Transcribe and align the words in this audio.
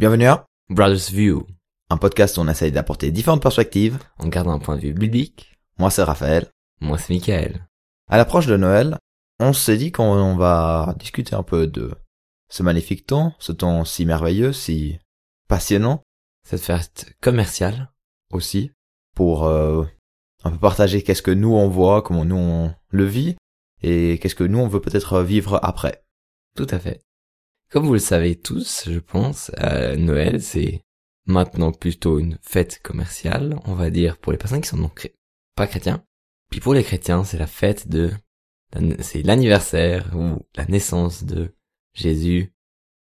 Bienvenue 0.00 0.28
à 0.28 0.46
Brothers 0.70 1.12
View, 1.12 1.46
un 1.90 1.98
podcast 1.98 2.38
où 2.38 2.40
on 2.40 2.48
essaye 2.48 2.72
d'apporter 2.72 3.10
différentes 3.10 3.42
perspectives. 3.42 3.98
en 4.16 4.28
gardant 4.28 4.52
un 4.52 4.58
point 4.58 4.76
de 4.76 4.80
vue 4.80 4.94
biblique. 4.94 5.58
Moi 5.78 5.90
c'est 5.90 6.02
Raphaël. 6.02 6.48
Moi, 6.80 6.96
c'est 6.96 7.12
Michael. 7.12 7.66
À 8.08 8.16
l'approche 8.16 8.46
de 8.46 8.56
Noël, 8.56 8.96
on 9.40 9.52
s'est 9.52 9.76
dit 9.76 9.92
qu'on 9.92 10.36
va 10.36 10.94
discuter 10.98 11.34
un 11.34 11.42
peu 11.42 11.66
de 11.66 11.90
ce 12.48 12.62
magnifique 12.62 13.04
temps, 13.04 13.34
ce 13.40 13.52
temps 13.52 13.84
si 13.84 14.06
merveilleux, 14.06 14.54
si 14.54 14.98
passionnant 15.48 16.02
Cette 16.48 16.62
fête 16.62 17.12
commerciale. 17.20 17.90
aussi, 18.32 18.72
pour 19.14 19.44
euh, 19.44 19.84
un 20.44 20.50
peu 20.50 20.58
partager 20.58 21.02
qu'est-ce 21.02 21.20
que 21.20 21.30
nous 21.30 21.52
on 21.52 21.68
voit, 21.68 22.00
comment 22.00 22.24
nous 22.24 22.36
on 22.36 22.74
le 22.88 23.04
vit, 23.04 23.36
et 23.82 24.18
qu'est-ce 24.18 24.34
que 24.34 24.44
nous 24.44 24.60
on 24.60 24.66
veut 24.66 24.80
peut-être 24.80 25.20
vivre 25.20 25.60
après. 25.62 26.02
Tout 26.56 26.68
à 26.70 26.78
fait. 26.78 27.02
Comme 27.70 27.86
vous 27.86 27.92
le 27.92 27.98
savez 28.00 28.36
tous, 28.36 28.84
je 28.90 28.98
pense, 28.98 29.50
euh, 29.60 29.96
Noël, 29.96 30.42
c'est 30.42 30.82
maintenant 31.26 31.70
plutôt 31.72 32.18
une 32.18 32.38
fête 32.42 32.80
commerciale, 32.82 33.58
on 33.64 33.74
va 33.74 33.90
dire, 33.90 34.16
pour 34.18 34.32
les 34.32 34.38
personnes 34.38 34.60
qui 34.60 34.68
sont 34.68 34.78
donc 34.78 34.94
chré- 35.00 35.14
pas 35.54 35.66
chrétiens. 35.66 36.04
Puis 36.50 36.58
pour 36.60 36.74
les 36.74 36.82
chrétiens, 36.82 37.22
c'est 37.22 37.38
la 37.38 37.46
fête 37.46 37.88
de, 37.88 38.10
c'est 39.00 39.22
l'anniversaire 39.22 40.10
ou 40.16 40.44
la 40.56 40.64
naissance 40.66 41.22
de 41.22 41.54
Jésus, 41.94 42.52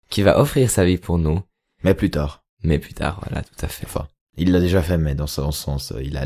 qui 0.09 0.23
va 0.23 0.39
offrir 0.39 0.69
sa 0.69 0.83
vie 0.83 0.97
pour 0.97 1.17
nous, 1.17 1.41
Mais 1.83 1.93
plus 1.93 2.11
tard. 2.11 2.43
mais 2.63 2.79
plus 2.79 2.93
tard, 2.93 3.21
voilà, 3.25 3.43
tout 3.43 3.55
à 3.65 3.67
fait. 3.69 3.85
Enfin, 3.85 4.07
il 4.35 4.51
l'a 4.51 4.59
déjà 4.59 4.81
fait, 4.81 4.97
mais 4.97 5.15
dans 5.15 5.27
ce 5.27 5.41
sens, 5.51 5.93
il 6.03 6.17
a, 6.17 6.25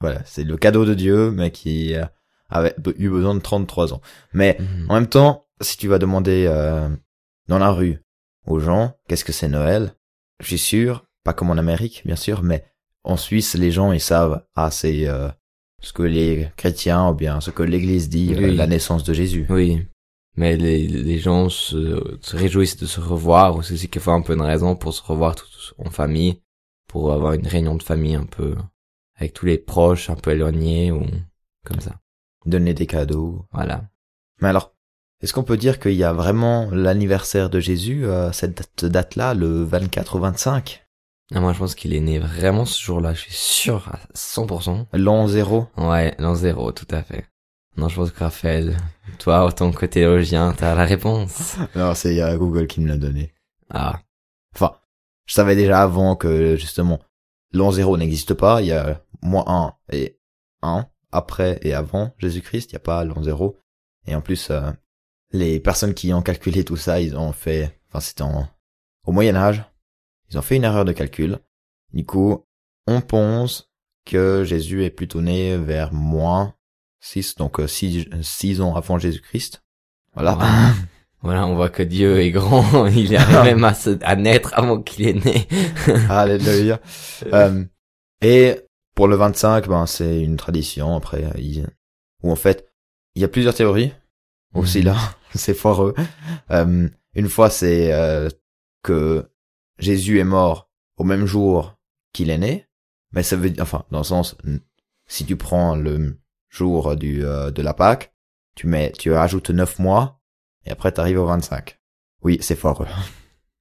voilà, 0.00 0.22
c'est 0.24 0.44
le 0.44 0.56
cadeau 0.56 0.84
de 0.84 0.94
Dieu, 0.94 1.32
mais 1.32 1.50
qui 1.50 1.94
avait 2.48 2.74
eu 2.98 3.08
besoin 3.10 3.34
de 3.34 3.40
33 3.40 3.92
ans. 3.92 4.00
Mais 4.32 4.56
Mhm. 4.60 4.86
En 4.88 4.94
même 4.94 5.08
temps, 5.08 5.46
si 5.60 5.76
tu 5.78 5.88
vas 5.88 5.98
demander 5.98 6.44
euh, 6.48 6.88
dans 7.48 7.58
la 7.58 7.70
rue 7.70 8.02
aux 8.46 8.58
gens 8.58 8.96
qu'est-ce 9.08 9.24
que 9.24 9.32
c'est 9.32 9.48
Noël, 9.48 9.94
je 10.40 10.46
suis 10.46 10.58
sûr, 10.58 11.06
pas 11.24 11.32
comme 11.32 11.50
en 11.50 11.58
Amérique 11.58 12.02
bien 12.04 12.16
sûr, 12.16 12.42
mais 12.42 12.64
en 13.04 13.16
Suisse 13.16 13.54
les 13.54 13.70
gens 13.70 13.92
ils 13.92 14.00
savent 14.00 14.44
ah 14.54 14.70
c'est 14.70 15.06
euh, 15.06 15.28
ce 15.80 15.92
que 15.92 16.02
les 16.02 16.48
chrétiens 16.56 17.08
ou 17.08 17.14
bien 17.14 17.40
ce 17.40 17.50
que 17.50 17.62
l'Église 17.62 18.08
dit, 18.08 18.34
euh, 18.34 18.52
la 18.52 18.66
naissance 18.66 19.04
de 19.04 19.12
Jésus. 19.12 19.46
Oui, 19.50 19.84
mais 20.36 20.56
les, 20.56 20.86
les 20.86 21.18
gens 21.18 21.48
se, 21.48 22.18
se 22.20 22.36
réjouissent 22.36 22.78
de 22.78 22.86
se 22.86 23.00
revoir, 23.00 23.56
ou 23.56 23.62
c'est 23.62 23.98
faut 23.98 24.10
un 24.10 24.22
peu 24.22 24.34
une 24.34 24.42
raison 24.42 24.76
pour 24.76 24.94
se 24.94 25.02
revoir 25.02 25.34
tous 25.34 25.74
en 25.78 25.90
famille, 25.90 26.40
pour 26.88 27.12
avoir 27.12 27.34
une 27.34 27.46
réunion 27.46 27.74
de 27.74 27.82
famille 27.82 28.14
un 28.14 28.24
peu, 28.24 28.56
avec 29.16 29.34
tous 29.34 29.46
les 29.46 29.58
proches 29.58 30.08
un 30.08 30.14
peu 30.14 30.30
éloignés, 30.30 30.90
ou 30.90 31.04
comme 31.64 31.80
ça. 31.80 32.00
Donner 32.46 32.74
des 32.74 32.86
cadeaux. 32.86 33.46
Voilà. 33.52 33.84
Mais 34.40 34.48
alors, 34.48 34.71
est-ce 35.22 35.32
qu'on 35.32 35.42
peut 35.44 35.56
dire 35.56 35.78
qu'il 35.80 35.92
y 35.94 36.04
a 36.04 36.12
vraiment 36.12 36.68
l'anniversaire 36.72 37.48
de 37.50 37.60
Jésus 37.60 38.04
euh, 38.06 38.32
cette 38.32 38.56
date- 38.56 38.84
date-là, 38.84 39.34
le 39.34 39.62
24 39.64 40.16
ou 40.16 40.20
25 40.20 40.84
Et 41.34 41.38
moi, 41.38 41.52
je 41.52 41.58
pense 41.58 41.74
qu'il 41.74 41.94
est 41.94 42.00
né 42.00 42.18
vraiment 42.18 42.64
ce 42.64 42.82
jour-là, 42.82 43.14
je 43.14 43.20
suis 43.20 43.32
sûr 43.32 43.88
à 43.88 43.98
100%. 44.14 44.86
L'an 44.92 45.26
zéro? 45.28 45.66
Ouais, 45.76 46.14
l'an 46.18 46.34
zéro, 46.34 46.72
tout 46.72 46.88
à 46.90 47.02
fait. 47.02 47.26
Non, 47.76 47.88
je 47.88 47.96
pense 47.96 48.10
que 48.10 48.18
Raphaël, 48.18 48.76
toi, 49.18 49.46
en 49.46 49.50
tant 49.52 49.70
que 49.72 49.86
théologien, 49.86 50.52
t'as 50.56 50.74
la 50.74 50.84
réponse. 50.84 51.56
Non, 51.76 51.94
c'est 51.94 52.20
euh, 52.20 52.36
Google 52.36 52.66
qui 52.66 52.80
me 52.80 52.88
l'a 52.88 52.96
donné. 52.98 53.32
Ah, 53.70 54.00
Enfin, 54.54 54.72
je 55.26 55.32
savais 55.34 55.56
déjà 55.56 55.80
avant 55.82 56.14
que 56.16 56.56
justement 56.56 56.98
l'an 57.52 57.70
zéro 57.70 57.96
n'existe 57.96 58.34
pas. 58.34 58.60
Il 58.60 58.66
y 58.66 58.72
a 58.72 59.00
moins 59.22 59.44
1 59.46 59.74
et 59.96 60.18
1 60.60 60.84
après 61.12 61.58
et 61.62 61.72
avant 61.72 62.12
Jésus-Christ. 62.18 62.72
Il 62.72 62.74
n'y 62.74 62.76
a 62.76 62.80
pas 62.80 63.04
l'an 63.04 63.22
zéro. 63.22 63.56
Et 64.06 64.14
en 64.14 64.20
plus, 64.20 64.50
euh, 64.50 64.70
les 65.32 65.60
personnes 65.60 65.94
qui 65.94 66.12
ont 66.12 66.22
calculé 66.22 66.64
tout 66.64 66.76
ça, 66.76 67.00
ils 67.00 67.16
ont 67.16 67.32
fait, 67.32 67.78
enfin 67.88 68.00
c'était 68.00 68.22
en- 68.22 68.48
au 69.06 69.12
Moyen 69.12 69.34
Âge, 69.36 69.62
ils 70.30 70.38
ont 70.38 70.42
fait 70.42 70.56
une 70.56 70.64
erreur 70.64 70.84
de 70.84 70.92
calcul. 70.92 71.38
Du 71.92 72.04
coup, 72.04 72.44
on 72.86 73.00
pense 73.00 73.70
que 74.04 74.44
Jésus 74.44 74.84
est 74.84 74.90
plutôt 74.90 75.20
né 75.20 75.56
vers 75.56 75.92
moins 75.92 76.54
6, 77.00 77.36
donc 77.36 77.60
6, 77.66 78.60
ans 78.60 78.74
avant 78.74 78.98
Jésus-Christ. 78.98 79.62
Voilà. 80.14 80.38
voilà, 81.22 81.46
on 81.46 81.54
voit 81.54 81.70
que 81.70 81.82
Dieu 81.82 82.20
est 82.20 82.30
grand, 82.30 82.86
il 82.88 83.14
arrive 83.16 83.42
même 83.56 83.64
à, 83.64 83.74
se, 83.74 83.98
à 84.02 84.16
naître 84.16 84.52
avant 84.54 84.82
qu'il 84.82 85.06
est 85.08 85.24
né. 85.24 85.46
Alléluia. 86.08 86.80
Euh, 87.32 87.64
et 88.20 88.60
pour 88.94 89.08
le 89.08 89.16
25, 89.16 89.68
ben 89.68 89.86
c'est 89.86 90.20
une 90.20 90.36
tradition 90.36 90.96
après 90.96 91.24
il- 91.38 91.66
où 92.22 92.30
en 92.30 92.36
fait 92.36 92.68
il 93.14 93.22
y 93.22 93.24
a 93.24 93.28
plusieurs 93.28 93.54
théories 93.54 93.92
aussi 94.54 94.78
Mhm. 94.80 94.84
là, 94.86 94.96
c'est 95.34 95.54
foireux. 95.54 95.94
Euh, 96.50 96.88
une 97.14 97.28
fois 97.28 97.50
c'est 97.50 97.92
euh, 97.92 98.28
que 98.82 99.28
Jésus 99.78 100.18
est 100.18 100.24
mort 100.24 100.70
au 100.96 101.04
même 101.04 101.26
jour 101.26 101.76
qu'il 102.12 102.30
est 102.30 102.38
né, 102.38 102.68
mais 103.12 103.22
ça 103.22 103.36
veut 103.36 103.50
dire 103.50 103.62
enfin 103.62 103.84
dans 103.90 103.98
le 103.98 104.04
sens 104.04 104.36
si 105.06 105.24
tu 105.24 105.36
prends 105.36 105.76
le 105.76 106.18
jour 106.48 106.96
du 106.96 107.24
euh, 107.24 107.50
de 107.50 107.62
la 107.62 107.74
Pâque, 107.74 108.14
tu 108.54 108.66
mets 108.66 108.92
tu 108.92 109.14
ajoutes 109.14 109.50
9 109.50 109.78
mois 109.78 110.20
et 110.64 110.70
après 110.70 110.92
t'arrives 110.92 111.20
au 111.20 111.26
25. 111.26 111.78
Oui, 112.22 112.38
c'est 112.40 112.56
foireux. 112.56 112.86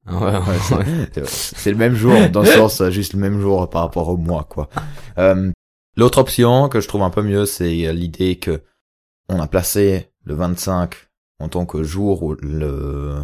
Ah 0.06 0.18
ouais, 0.18 0.38
Ouais, 0.78 1.24
c'est 1.26 1.72
le 1.72 1.78
même 1.78 1.96
jour, 1.96 2.14
dans 2.30 2.42
le 2.42 2.48
sens, 2.58 2.82
euh, 2.82 2.90
juste 2.90 3.14
le 3.14 3.20
même 3.20 3.40
jour 3.40 3.70
par 3.70 3.84
rapport 3.84 4.10
au 4.10 4.18
mois, 4.18 4.46
quoi. 4.50 4.70
Euh, 5.18 5.52
L'autre 5.98 6.20
option 6.20 6.70
que 6.70 6.80
je 6.80 6.88
trouve 6.88 7.04
un 7.04 7.10
peu 7.10 7.22
mieux, 7.22 7.46
c'est 7.46 7.86
euh, 7.86 7.92
l'idée 7.92 8.38
que 8.38 8.64
on 9.28 9.40
a 9.40 9.48
placé 9.48 10.12
le 10.24 10.36
25 10.36 10.96
en 11.42 11.50
tant 11.50 11.66
que 11.66 11.84
jour 11.84 12.24
où 12.24 12.36
le, 12.36 13.24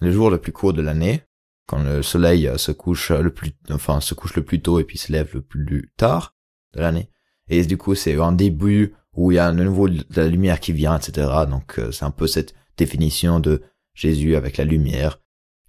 le 0.00 0.10
jour 0.12 0.30
le 0.30 0.38
plus 0.38 0.52
court 0.52 0.72
de 0.72 0.82
l'année, 0.82 1.22
quand 1.66 1.82
le 1.82 2.02
soleil 2.02 2.48
euh, 2.48 2.56
se 2.58 2.72
couche 2.72 3.10
le 3.10 3.30
plus, 3.32 3.52
enfin, 3.70 4.00
se 4.00 4.14
couche 4.14 4.34
le 4.34 4.44
plus 4.44 4.60
tôt 4.60 4.80
et 4.80 4.84
puis 4.84 4.98
se 4.98 5.12
lève 5.12 5.30
le 5.34 5.40
plus 5.42 5.90
tard 5.96 6.34
de 6.74 6.80
l'année. 6.80 7.08
Et 7.48 7.64
du 7.64 7.76
coup, 7.76 7.94
c'est 7.94 8.16
un 8.20 8.32
début 8.32 8.94
où 9.14 9.32
il 9.32 9.36
y 9.36 9.38
a 9.38 9.50
de 9.52 9.62
nouveau 9.62 9.88
de 9.88 10.04
la 10.16 10.28
lumière 10.28 10.60
qui 10.60 10.72
vient, 10.72 10.96
etc. 10.96 11.28
Donc, 11.48 11.78
euh, 11.78 11.90
c'est 11.92 12.04
un 12.04 12.10
peu 12.10 12.26
cette 12.26 12.54
définition 12.76 13.40
de 13.40 13.62
Jésus 13.94 14.36
avec 14.36 14.56
la 14.56 14.64
lumière, 14.64 15.20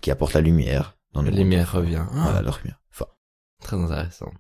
qui 0.01 0.11
apporte 0.11 0.33
la 0.33 0.41
lumière 0.41 0.97
dans 1.13 1.21
La 1.23 1.29
monde. 1.31 1.39
lumière 1.39 1.71
revient. 1.71 2.05
Ah, 2.13 2.23
Voilà, 2.23 2.41
la 2.41 2.51
lumière. 2.57 2.79
Enfin, 2.91 3.05
Très 3.63 3.77
intéressant. 3.77 4.31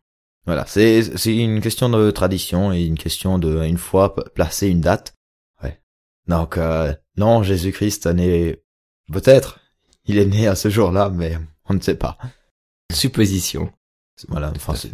voilà, 0.45 0.65
c'est 0.67 1.01
c'est 1.17 1.35
une 1.35 1.61
question 1.61 1.89
de 1.89 2.09
tradition 2.11 2.71
et 2.73 2.83
une 2.85 2.97
question 2.97 3.37
de 3.39 3.63
une 3.65 3.77
fois 3.77 4.15
p- 4.15 4.21
placé 4.33 4.67
une 4.69 4.81
date. 4.81 5.15
Ouais. 5.63 5.79
Donc 6.27 6.57
euh, 6.57 6.93
non, 7.17 7.43
Jésus-Christ 7.43 8.05
est 8.05 8.13
né 8.13 8.63
peut-être. 9.11 9.59
Il 10.05 10.17
est 10.17 10.25
né 10.25 10.47
à 10.47 10.55
ce 10.55 10.69
jour-là, 10.69 11.09
mais 11.09 11.37
on 11.65 11.73
ne 11.73 11.79
sait 11.79 11.95
pas. 11.95 12.17
Supposition. 12.91 13.71
Voilà, 14.27 14.51
enfin 14.55 14.75
c'est 14.75 14.91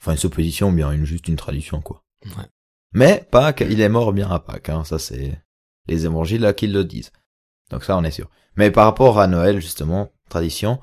enfin 0.00 0.12
une 0.12 0.18
supposition 0.18 0.72
bien 0.72 0.90
une 0.90 1.04
juste 1.04 1.28
une 1.28 1.36
tradition 1.36 1.80
quoi. 1.80 2.02
Ouais. 2.24 2.46
Mais 2.92 3.26
Pâques, 3.30 3.62
il 3.68 3.80
est 3.80 3.88
mort 3.88 4.12
bien 4.12 4.28
à 4.30 4.40
Pâques, 4.40 4.70
hein, 4.70 4.84
ça 4.84 4.98
c'est 4.98 5.40
les 5.86 6.06
évangiles 6.06 6.40
là 6.40 6.52
qui 6.52 6.66
le 6.66 6.84
disent. 6.84 7.12
Donc 7.70 7.84
ça 7.84 7.96
on 7.96 8.02
est 8.02 8.10
sûr. 8.10 8.28
Mais 8.56 8.70
par 8.70 8.86
rapport 8.86 9.20
à 9.20 9.26
Noël 9.26 9.60
justement, 9.60 10.10
tradition. 10.28 10.80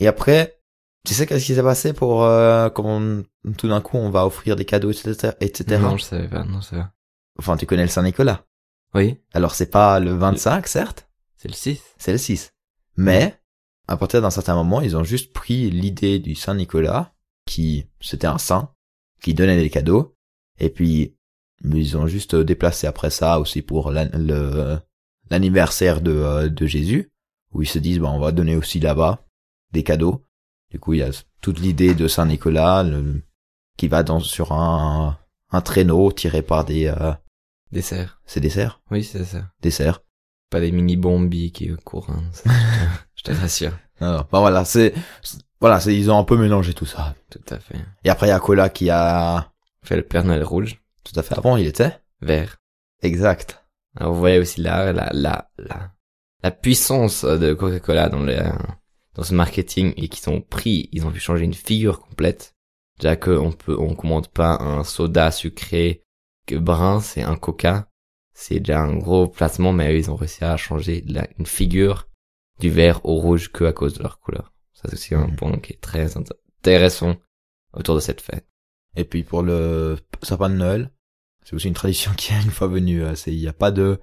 Et 0.00 0.08
après, 0.08 0.58
tu 1.06 1.14
sais 1.14 1.26
qu'est-ce 1.26 1.46
qui 1.46 1.54
s'est 1.54 1.62
passé 1.62 1.92
pour 1.92 2.24
euh, 2.24 2.68
quand 2.70 3.22
tout 3.56 3.68
d'un 3.68 3.80
coup 3.80 3.96
on 3.96 4.10
va 4.10 4.26
offrir 4.26 4.56
des 4.56 4.64
cadeaux 4.64 4.90
etc 4.90 5.32
etc. 5.40 5.80
Non, 5.80 5.96
je 5.96 6.04
savais 6.04 6.28
pas, 6.28 6.44
non, 6.44 6.60
savais 6.60 6.82
pas. 6.82 6.92
Enfin 7.38 7.56
tu 7.56 7.66
connais 7.66 7.82
le 7.82 7.88
Saint 7.88 8.02
Nicolas. 8.02 8.44
Oui, 8.94 9.18
Alors 9.34 9.54
c'est 9.54 9.70
pas 9.70 10.00
le 10.00 10.12
25 10.14 10.66
certes, 10.66 11.08
c'est 11.36 11.48
le 11.48 11.54
6. 11.54 11.82
c'est 11.98 12.12
le 12.12 12.18
6. 12.18 12.50
Mais 12.96 13.38
à 13.88 13.96
partir 13.96 14.22
d'un 14.22 14.30
certain 14.30 14.54
moment 14.54 14.80
ils 14.80 14.96
ont 14.96 15.04
juste 15.04 15.32
pris 15.32 15.70
l'idée 15.70 16.18
du 16.18 16.34
Saint 16.34 16.54
Nicolas 16.54 17.12
qui 17.46 17.86
c'était 18.00 18.26
un 18.26 18.38
saint 18.38 18.70
qui 19.22 19.34
donnait 19.34 19.60
des 19.60 19.70
cadeaux 19.70 20.16
et 20.58 20.70
puis 20.70 21.16
ils 21.64 21.96
ont 21.96 22.06
juste 22.06 22.34
déplacé 22.34 22.86
après 22.86 23.10
ça 23.10 23.38
aussi 23.38 23.62
pour 23.62 23.90
l'anniversaire 25.30 26.00
de 26.00 26.12
euh, 26.12 26.48
de 26.48 26.66
Jésus 26.66 27.12
où 27.52 27.62
ils 27.62 27.68
se 27.68 27.78
disent 27.78 27.98
bah 28.00 28.10
on 28.10 28.18
va 28.18 28.32
donner 28.32 28.56
aussi 28.56 28.80
là-bas 28.80 29.24
des 29.72 29.82
cadeaux. 29.82 30.24
Du 30.70 30.78
coup 30.80 30.94
il 30.94 31.00
y 31.00 31.02
a 31.02 31.10
toute 31.40 31.60
l'idée 31.60 31.94
de 31.94 32.08
Saint 32.08 32.26
Nicolas 32.26 32.82
le- 32.82 33.22
qui 33.76 33.88
va 33.88 34.02
dans 34.02 34.20
sur 34.20 34.52
un 34.52 35.18
un 35.50 35.60
traîneau 35.60 36.10
tiré 36.12 36.42
par 36.42 36.64
des 36.64 36.86
euh, 36.86 37.12
Dessert. 37.72 38.20
c'est 38.26 38.40
des 38.40 38.50
cerfs, 38.50 38.80
Oui, 38.90 39.02
c'est 39.04 39.24
ça. 39.24 39.50
des 39.62 39.70
cerfs. 39.70 40.00
Pas 40.50 40.60
des 40.60 40.70
mini 40.72 40.96
bombies 40.96 41.50
qui 41.52 41.68
courent, 41.84 42.10
hein. 42.10 42.22
ça, 42.32 42.50
je 43.16 43.22
te- 43.22 43.32
rassure. 43.40 43.72
Non, 44.00 44.18
bah 44.30 44.40
voilà, 44.40 44.64
c'est 44.64 44.94
voilà, 45.60 45.80
c'est 45.80 45.96
ils 45.96 46.10
ont 46.10 46.18
un 46.18 46.24
peu 46.24 46.36
mélangé 46.36 46.74
tout 46.74 46.86
ça. 46.86 47.14
Tout 47.30 47.40
à 47.50 47.58
fait. 47.58 47.78
Et 48.04 48.10
après 48.10 48.26
il 48.26 48.30
y 48.30 48.32
a 48.32 48.38
Cola 48.40 48.68
qui 48.68 48.90
a 48.90 49.50
Fait 49.82 49.96
le 49.96 50.02
Père 50.02 50.24
Noël 50.24 50.44
rouge, 50.44 50.80
tout 51.02 51.18
à 51.18 51.22
fait 51.22 51.36
avant 51.36 51.56
il 51.56 51.66
était 51.66 51.98
vert. 52.20 52.56
exact. 53.02 53.64
Alors 53.96 54.12
vous 54.12 54.20
voyez 54.20 54.38
aussi 54.38 54.60
là 54.60 54.92
la 54.92 55.10
la 55.12 55.50
la 55.58 55.90
la 56.42 56.50
puissance 56.50 57.24
de 57.24 57.54
Coca-Cola 57.54 58.08
dans 58.10 58.20
le 58.20 58.36
dans 59.14 59.22
ce 59.22 59.34
marketing 59.34 59.94
et 59.96 60.08
qu'ils 60.08 60.28
ont 60.30 60.42
pris, 60.42 60.88
ils 60.92 61.06
ont 61.06 61.10
pu 61.10 61.18
changer 61.20 61.44
une 61.44 61.54
figure 61.54 62.00
complète. 62.00 62.54
Déjà 63.00 63.16
que 63.16 63.30
on 63.30 63.50
peut 63.52 63.76
on 63.78 63.94
commande 63.96 64.28
pas 64.28 64.58
un 64.60 64.84
soda 64.84 65.30
sucré 65.32 66.02
que 66.46 66.54
brun, 66.56 67.00
c'est 67.00 67.22
un 67.22 67.36
Coca. 67.36 67.88
C'est 68.34 68.60
déjà 68.60 68.80
un 68.82 68.96
gros 68.96 69.28
placement, 69.28 69.72
mais 69.72 69.92
eux, 69.92 69.98
ils 69.98 70.10
ont 70.10 70.16
réussi 70.16 70.44
à 70.44 70.56
changer 70.56 71.02
la- 71.06 71.26
une 71.38 71.46
figure 71.46 72.08
du 72.60 72.70
vert 72.70 73.00
au 73.04 73.14
rouge 73.16 73.50
que 73.52 73.64
à 73.64 73.72
cause 73.72 73.94
de 73.94 74.02
leur 74.02 74.18
couleur. 74.20 74.52
Ça 74.74 74.82
c'est 74.88 74.94
aussi 74.94 75.14
un 75.14 75.28
point 75.30 75.58
qui 75.58 75.72
est 75.74 75.80
très 75.80 76.06
int- 76.16 76.30
intéressant 76.60 77.16
autour 77.72 77.94
de 77.94 78.00
cette 78.00 78.20
fête. 78.20 78.46
Et 78.94 79.04
puis 79.04 79.24
pour 79.24 79.42
le 79.42 79.96
sapin 80.22 80.50
de 80.50 80.54
Noël, 80.56 80.90
c'est 81.44 81.54
aussi 81.54 81.68
une 81.68 81.74
tradition 81.74 82.12
qui 82.16 82.32
est 82.32 82.42
une 82.42 82.50
fois 82.50 82.66
venue. 82.68 83.02
euh, 83.02 83.14
C'est 83.14 83.32
il 83.32 83.38
y 83.40 83.48
a 83.48 83.52
pas 83.54 83.70
de, 83.70 84.00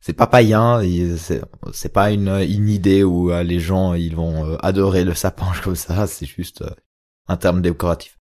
c'est 0.00 0.12
pas 0.14 0.26
païen. 0.26 0.82
C'est 1.16 1.42
c'est 1.72 1.92
pas 1.92 2.10
une 2.10 2.28
une 2.28 2.68
idée 2.68 3.02
où 3.04 3.30
euh, 3.32 3.42
les 3.42 3.60
gens 3.60 3.94
ils 3.94 4.16
vont 4.16 4.44
euh, 4.46 4.56
adorer 4.60 5.04
le 5.04 5.14
sapin 5.14 5.52
comme 5.64 5.76
ça. 5.76 6.06
C'est 6.06 6.26
juste 6.26 6.62
euh, 6.62 6.70
un 7.28 7.36
terme 7.38 7.62
décoratif. 7.62 8.18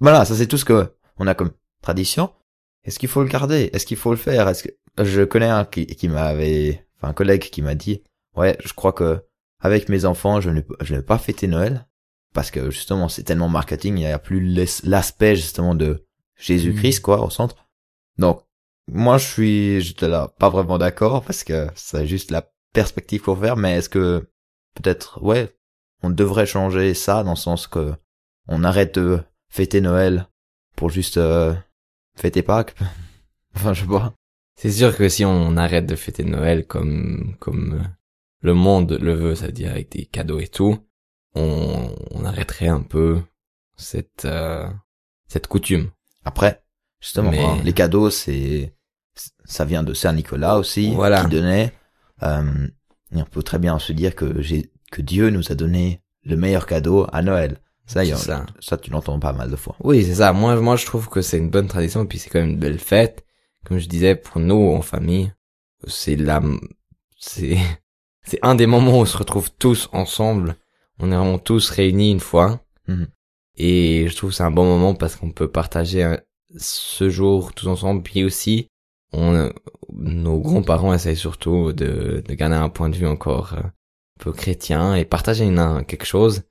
Voilà, 0.00 0.24
ça 0.24 0.34
c'est 0.36 0.46
tout 0.46 0.58
ce 0.58 0.64
que 0.64 0.94
on 1.18 1.26
a 1.26 1.34
comme 1.34 1.52
tradition. 1.82 2.32
Est-ce 2.84 2.98
qu'il 2.98 3.08
faut 3.08 3.22
le 3.22 3.28
garder? 3.28 3.70
Est-ce 3.72 3.86
qu'il 3.86 3.96
faut 3.96 4.10
le 4.10 4.16
faire? 4.16 4.48
Est-ce 4.48 4.64
que 4.64 4.70
je 5.04 5.22
connais 5.22 5.46
un 5.48 5.64
qui, 5.64 5.86
qui 5.86 6.08
m'avait, 6.08 6.84
enfin 6.96 7.08
un 7.08 7.12
collègue 7.14 7.42
qui 7.42 7.62
m'a 7.62 7.74
dit, 7.74 8.02
ouais, 8.36 8.56
je 8.64 8.72
crois 8.72 8.92
que 8.92 9.22
avec 9.60 9.88
mes 9.88 10.04
enfants, 10.04 10.40
je 10.40 10.50
ne 10.50 10.60
je 10.80 10.94
vais 10.96 11.02
pas 11.02 11.18
fêter 11.18 11.46
Noël 11.46 11.86
parce 12.34 12.50
que 12.50 12.70
justement 12.70 13.08
c'est 13.08 13.22
tellement 13.22 13.48
marketing, 13.48 13.96
il 13.96 14.00
n'y 14.00 14.06
a 14.06 14.18
plus 14.18 14.40
l'as- 14.40 14.82
l'aspect 14.84 15.36
justement 15.36 15.74
de 15.74 16.06
Jésus-Christ 16.36 16.98
Mhm. 16.98 17.02
quoi 17.02 17.24
au 17.24 17.30
centre. 17.30 17.68
Donc 18.18 18.42
moi 18.90 19.18
je 19.18 19.26
suis 19.26 19.80
j'étais 19.80 20.08
là 20.08 20.28
pas 20.38 20.48
vraiment 20.50 20.78
d'accord 20.78 21.22
parce 21.22 21.44
que 21.44 21.68
c'est 21.76 22.06
juste 22.06 22.30
la 22.32 22.50
perspective 22.72 23.22
pour 23.22 23.38
faire, 23.38 23.56
mais 23.56 23.76
est-ce 23.76 23.88
que 23.88 24.28
peut-être 24.74 25.22
ouais 25.22 25.54
on 26.02 26.10
devrait 26.10 26.46
changer 26.46 26.94
ça 26.94 27.22
dans 27.22 27.30
le 27.32 27.36
sens 27.36 27.68
que 27.68 27.92
on 28.48 28.64
arrête 28.64 28.98
de 28.98 29.20
fêter 29.48 29.80
Noël 29.80 30.26
pour 30.74 30.90
juste 30.90 31.18
euh, 31.18 31.54
fêter 32.14 32.42
Pâques. 32.42 32.74
enfin 33.56 33.72
je 33.74 33.82
sais 33.82 33.86
pas. 33.88 34.14
C'est 34.54 34.70
sûr 34.72 34.96
que 34.96 35.08
si 35.08 35.24
on 35.24 35.56
arrête 35.56 35.86
de 35.86 35.96
fêter 35.96 36.24
Noël 36.24 36.66
comme 36.66 37.34
comme 37.40 37.80
euh, 37.80 37.84
le 38.40 38.54
monde 38.54 38.98
le 39.00 39.14
veut, 39.14 39.34
c'est-à-dire 39.34 39.70
avec 39.70 39.90
des 39.90 40.04
cadeaux 40.06 40.40
et 40.40 40.48
tout, 40.48 40.78
on, 41.34 41.94
on 42.10 42.24
arrêterait 42.24 42.68
un 42.68 42.82
peu 42.82 43.20
cette 43.76 44.24
euh, 44.26 44.68
cette 45.28 45.46
coutume. 45.46 45.90
Après 46.24 46.62
justement 47.00 47.30
Mais- 47.30 47.42
hein, 47.44 47.58
les 47.64 47.72
cadeaux 47.72 48.10
c'est 48.10 48.74
ça 49.44 49.64
vient 49.64 49.82
de 49.82 49.92
Saint 49.94 50.12
Nicolas 50.12 50.58
aussi 50.58 50.94
Voilà. 50.94 51.24
qui 51.24 51.30
donnait. 51.30 51.72
Euh, 52.22 52.68
et 53.14 53.20
on 53.20 53.24
peut 53.24 53.42
très 53.42 53.58
bien 53.58 53.78
se 53.78 53.92
dire 53.92 54.14
que 54.14 54.40
j'ai 54.40 54.70
que 54.90 55.02
Dieu 55.02 55.30
nous 55.30 55.50
a 55.50 55.54
donné 55.54 56.00
le 56.24 56.36
meilleur 56.36 56.66
cadeau 56.66 57.06
à 57.12 57.22
Noël. 57.22 57.58
Ça, 57.92 58.04
y 58.04 58.10
ça. 58.16 58.46
ça 58.60 58.76
tu 58.76 58.90
l'entends 58.90 59.18
pas 59.18 59.32
mal 59.32 59.50
de 59.50 59.56
fois. 59.56 59.76
Oui, 59.82 60.04
c'est 60.04 60.16
ça. 60.16 60.32
Moi, 60.32 60.56
moi, 60.60 60.76
je 60.76 60.86
trouve 60.86 61.08
que 61.08 61.20
c'est 61.22 61.38
une 61.38 61.50
bonne 61.50 61.68
tradition, 61.68 62.02
et 62.04 62.06
puis 62.06 62.18
c'est 62.18 62.30
quand 62.30 62.40
même 62.40 62.50
une 62.50 62.58
belle 62.58 62.78
fête. 62.78 63.24
Comme 63.64 63.78
je 63.78 63.88
disais, 63.88 64.14
pour 64.16 64.40
nous, 64.40 64.70
en 64.74 64.82
famille, 64.82 65.32
c'est 65.86 66.16
la, 66.16 66.40
c'est, 67.18 67.56
c'est 68.24 68.38
un 68.42 68.54
des 68.54 68.66
moments 68.66 68.92
où 68.98 69.02
on 69.02 69.04
se 69.06 69.16
retrouve 69.16 69.50
tous 69.58 69.88
ensemble. 69.92 70.56
On 70.98 71.10
est 71.12 71.16
vraiment 71.16 71.38
tous 71.38 71.70
réunis 71.70 72.10
une 72.12 72.20
fois. 72.20 72.60
Mhm. 72.88 73.08
Et 73.56 74.06
je 74.08 74.16
trouve 74.16 74.30
que 74.30 74.36
c'est 74.36 74.42
un 74.42 74.50
bon 74.50 74.64
moment 74.64 74.94
parce 74.94 75.16
qu'on 75.16 75.30
peut 75.30 75.48
partager 75.50 76.02
un- 76.02 76.20
ce 76.56 77.10
jour 77.10 77.52
tous 77.54 77.66
ensemble. 77.68 78.02
Puis 78.02 78.24
aussi, 78.24 78.68
on, 79.12 79.50
nos 79.92 80.38
grands-parents 80.40 80.94
essayent 80.94 81.16
surtout 81.16 81.72
de, 81.72 82.22
de 82.26 82.34
garder 82.34 82.56
un 82.56 82.68
point 82.70 82.88
de 82.88 82.96
vue 82.96 83.06
encore 83.06 83.54
euh, 83.54 83.60
un 83.60 83.72
peu 84.20 84.32
chrétien 84.32 84.94
et 84.94 85.04
partager 85.04 85.44
une, 85.44 85.58
un- 85.58 85.84
quelque 85.84 86.06
chose. 86.06 86.42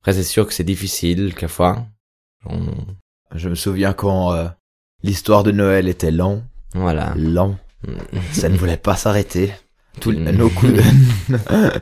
Après, 0.00 0.12
c'est 0.14 0.22
sûr 0.22 0.46
que 0.46 0.54
c'est 0.54 0.64
difficile, 0.64 1.34
quelquefois. 1.34 1.86
On, 2.46 2.66
Je 3.34 3.48
me 3.48 3.54
souviens 3.54 3.92
quand 3.92 4.32
euh, 4.32 4.48
l'histoire 5.02 5.42
de 5.42 5.50
Noël 5.52 5.88
était 5.88 6.10
lent, 6.10 6.42
voilà. 6.74 7.12
lent, 7.16 7.56
ça 8.32 8.48
ne 8.48 8.56
voulait 8.56 8.76
pas 8.76 8.96
s'arrêter. 8.96 9.52
Tous 10.00 10.12
Mm. 10.12 10.30
nos 10.30 10.48
coups 10.48 10.72
de... 10.72 10.82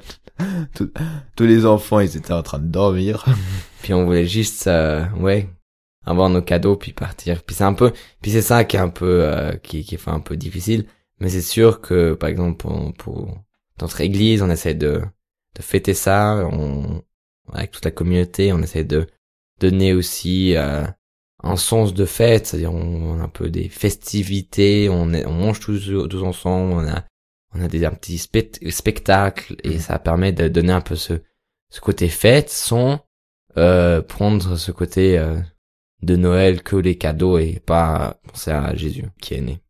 tous, 0.74 0.90
tous 1.36 1.44
les 1.44 1.66
enfants, 1.66 2.00
ils 2.00 2.16
étaient 2.16 2.32
en 2.32 2.42
train 2.42 2.58
de 2.58 2.66
dormir. 2.66 3.24
Puis 3.82 3.94
on 3.94 4.04
voulait 4.04 4.26
juste, 4.26 4.66
euh, 4.66 5.06
ouais, 5.20 5.48
avoir 6.04 6.28
nos 6.30 6.42
cadeaux 6.42 6.76
puis 6.76 6.92
partir. 6.92 7.42
Puis 7.44 7.54
c'est 7.54 7.64
un 7.64 7.74
peu, 7.74 7.92
puis 8.22 8.30
c'est 8.30 8.42
ça 8.42 8.64
qui 8.64 8.76
est 8.76 8.80
un 8.80 8.88
peu, 8.88 9.20
euh, 9.24 9.52
qui, 9.56 9.84
qui 9.84 9.96
fait 9.96 10.10
un 10.10 10.20
peu 10.20 10.36
difficile. 10.36 10.86
Mais 11.20 11.28
c'est 11.28 11.42
sûr 11.42 11.80
que, 11.80 12.14
par 12.14 12.28
exemple, 12.30 12.56
pour, 12.56 12.92
pour 12.94 13.26
dans 13.78 13.86
notre 13.86 14.00
église, 14.00 14.42
on 14.42 14.50
essaie 14.50 14.74
de, 14.74 15.02
de 15.56 15.62
fêter 15.62 15.94
ça. 15.94 16.48
On, 16.52 17.02
avec 17.52 17.70
toute 17.70 17.84
la 17.84 17.90
communauté, 17.90 18.52
on 18.52 18.62
essaie 18.62 18.84
de 18.84 19.06
donner 19.60 19.92
aussi 19.92 20.54
euh, 20.56 20.84
un 21.42 21.56
sens 21.56 21.94
de 21.94 22.04
fête, 22.04 22.46
c'est-à-dire 22.46 22.72
on, 22.72 23.14
on 23.14 23.20
a 23.20 23.24
un 23.24 23.28
peu 23.28 23.48
des 23.50 23.68
festivités, 23.68 24.88
on, 24.88 25.12
est, 25.12 25.26
on 25.26 25.32
mange 25.32 25.60
tous, 25.60 25.90
tous 26.08 26.22
ensemble, 26.22 26.72
on 26.72 26.88
a, 26.88 27.04
on 27.54 27.60
a 27.60 27.68
des 27.68 27.84
un 27.84 27.92
petit 27.92 28.18
spect- 28.18 28.68
spectacle 28.70 29.56
et 29.64 29.78
ça 29.78 29.98
permet 29.98 30.32
de 30.32 30.48
donner 30.48 30.72
un 30.72 30.80
peu 30.80 30.96
ce, 30.96 31.14
ce 31.70 31.80
côté 31.80 32.08
fête 32.08 32.50
sans 32.50 33.00
euh, 33.56 34.02
prendre 34.02 34.56
ce 34.56 34.72
côté 34.72 35.18
euh, 35.18 35.38
de 36.02 36.16
Noël 36.16 36.62
que 36.62 36.76
les 36.76 36.96
cadeaux 36.96 37.38
et 37.38 37.60
pas 37.64 38.20
penser 38.26 38.50
à 38.50 38.74
Jésus 38.74 39.06
qui 39.20 39.34
est 39.34 39.40
né. 39.40 39.60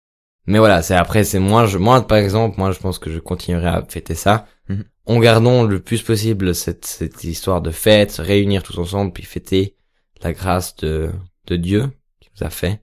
Mais 0.46 0.58
voilà, 0.58 0.82
c'est 0.82 0.94
après 0.94 1.24
c'est 1.24 1.38
moi 1.38 1.66
je 1.66 1.76
moi 1.78 2.06
par 2.06 2.18
exemple, 2.18 2.58
moi 2.58 2.72
je 2.72 2.78
pense 2.78 2.98
que 2.98 3.10
je 3.10 3.18
continuerai 3.18 3.68
à 3.68 3.84
fêter 3.86 4.14
ça. 4.14 4.46
Mhm. 4.68 4.84
En 5.08 5.20
gardant 5.20 5.64
le 5.64 5.80
plus 5.80 6.02
possible 6.02 6.54
cette 6.54 6.84
cette 6.84 7.24
histoire 7.24 7.62
de 7.62 7.70
fête, 7.70 8.10
se 8.10 8.22
réunir 8.22 8.62
tous 8.62 8.78
ensemble 8.78 9.12
puis 9.12 9.24
fêter 9.24 9.74
la 10.22 10.32
grâce 10.32 10.76
de 10.76 11.10
de 11.46 11.56
Dieu 11.56 11.90
qui 12.20 12.28
nous 12.36 12.46
a 12.46 12.50
fait. 12.50 12.82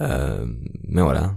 Euh, 0.00 0.46
mais 0.84 1.02
voilà. 1.02 1.34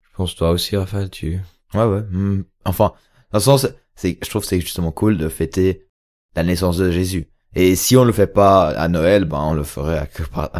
Je 0.00 0.16
pense 0.16 0.34
toi 0.34 0.50
aussi 0.50 0.76
Raphaël, 0.76 1.10
tu 1.10 1.38
Ouais, 1.74 1.84
ouais. 1.84 2.00
hmm. 2.00 2.44
Enfin, 2.64 2.94
dans 3.30 3.38
le 3.38 3.42
sens, 3.42 3.66
c'est, 3.94 4.18
je 4.22 4.30
trouve 4.30 4.42
que 4.42 4.48
c'est 4.48 4.60
justement 4.60 4.92
cool 4.92 5.18
de 5.18 5.28
fêter 5.28 5.86
la 6.34 6.44
naissance 6.44 6.78
de 6.78 6.90
Jésus. 6.90 7.28
Et 7.54 7.76
si 7.76 7.96
on 7.96 8.04
le 8.04 8.12
fait 8.12 8.26
pas 8.26 8.68
à 8.68 8.88
Noël, 8.88 9.24
ben 9.26 9.40
on 9.40 9.54
le 9.54 9.64
ferait 9.64 9.98
à, 9.98 10.50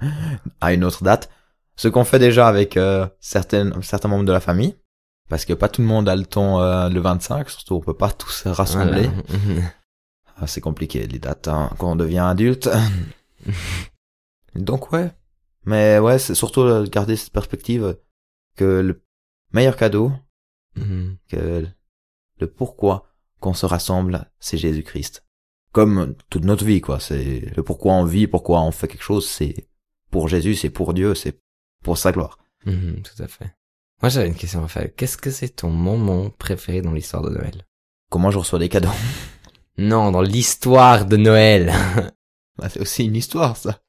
à 0.60 0.72
une 0.72 0.84
autre 0.84 1.04
date. 1.04 1.30
Ce 1.76 1.88
qu'on 1.88 2.04
fait 2.04 2.18
déjà 2.18 2.48
avec 2.48 2.76
euh, 2.76 3.06
certaines, 3.20 3.82
certains 3.82 4.08
membres 4.08 4.24
de 4.24 4.32
la 4.32 4.40
famille, 4.40 4.74
parce 5.32 5.46
que 5.46 5.54
pas 5.54 5.70
tout 5.70 5.80
le 5.80 5.86
monde 5.86 6.10
a 6.10 6.14
le 6.14 6.26
temps 6.26 6.60
euh, 6.60 6.90
le 6.90 7.00
25, 7.00 7.48
surtout 7.48 7.76
on 7.76 7.80
peut 7.80 7.94
pas 7.96 8.10
tous 8.12 8.28
se 8.42 8.48
rassembler. 8.50 9.08
Voilà. 9.28 9.62
Ah, 10.36 10.46
c'est 10.46 10.60
compliqué 10.60 11.06
les 11.06 11.18
dates 11.18 11.46
hein, 11.48 11.70
quand 11.78 11.92
on 11.92 11.96
devient 11.96 12.18
adulte. 12.18 12.68
Donc 14.54 14.92
ouais. 14.92 15.10
Mais 15.64 15.98
ouais, 15.98 16.18
c'est 16.18 16.34
surtout 16.34 16.60
euh, 16.62 16.86
garder 16.86 17.16
cette 17.16 17.32
perspective 17.32 17.96
que 18.56 18.64
le 18.80 19.02
meilleur 19.52 19.76
cadeau, 19.76 20.12
Mhm. 20.76 21.16
que 21.28 21.66
le 22.40 22.46
pourquoi 22.50 23.08
qu'on 23.40 23.54
se 23.54 23.66
rassemble, 23.66 24.30
c'est 24.40 24.56
Jésus-Christ. 24.58 25.24
Comme 25.72 26.14
toute 26.30 26.44
notre 26.44 26.64
vie, 26.64 26.80
quoi. 26.80 26.98
C'est 27.00 27.52
le 27.56 27.62
pourquoi 27.62 27.92
on 27.94 28.04
vit, 28.04 28.26
pourquoi 28.26 28.60
on 28.62 28.70
fait 28.72 28.88
quelque 28.88 29.02
chose, 29.04 29.28
c'est 29.28 29.68
pour 30.10 30.28
Jésus, 30.28 30.56
c'est 30.56 30.70
pour 30.70 30.92
Dieu, 30.94 31.14
c'est 31.14 31.38
pour 31.84 31.96
sa 31.98 32.10
gloire. 32.12 32.38
Mhm, 32.66 33.02
tout 33.02 33.22
à 33.22 33.28
fait. 33.28 33.54
Moi, 34.02 34.08
j'avais 34.08 34.26
une 34.26 34.34
question, 34.34 34.60
Raphaël. 34.62 34.92
Qu'est-ce 34.96 35.16
que 35.16 35.30
c'est 35.30 35.48
ton 35.50 35.70
moment 35.70 36.28
préféré 36.30 36.82
dans 36.82 36.92
l'histoire 36.92 37.22
de 37.22 37.30
Noël? 37.30 37.64
Comment 38.10 38.32
je 38.32 38.38
reçois 38.38 38.58
des 38.58 38.68
cadeaux? 38.68 38.90
Non, 39.78 40.10
dans 40.10 40.20
l'histoire 40.20 41.06
de 41.06 41.16
Noël. 41.16 41.72
Ah, 42.60 42.68
C'est 42.68 42.80
aussi 42.80 43.06
une 43.06 43.16
histoire, 43.16 43.56
ça. 43.56 43.80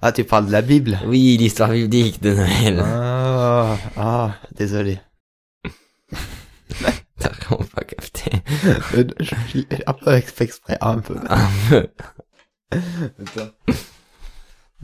Ah, 0.00 0.12
tu 0.12 0.22
parles 0.22 0.46
de 0.46 0.52
la 0.52 0.62
Bible? 0.62 1.00
Oui, 1.06 1.36
l'histoire 1.36 1.70
biblique 1.70 2.22
de 2.22 2.34
Noël. 2.34 2.80
Ah, 2.84 3.76
ah 3.96 4.34
désolé. 4.52 5.00
T'as 7.18 7.30
vraiment 7.30 7.64
pas 7.74 7.82
capté. 7.82 8.30
Euh, 8.94 9.04
un 9.86 9.92
peu 9.92 10.12
exprès, 10.12 10.78
un 10.80 10.98
peu. 10.98 11.16
Un 11.28 11.48
peu. 11.68 11.88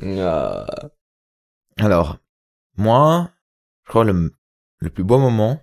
Ah. 0.03 0.67
Alors, 1.79 2.19
moi, 2.77 3.31
je 3.91 3.93
crois 3.93 4.05
le, 4.05 4.33
le 4.79 4.89
plus 4.91 5.03
beau 5.03 5.19
moment 5.19 5.61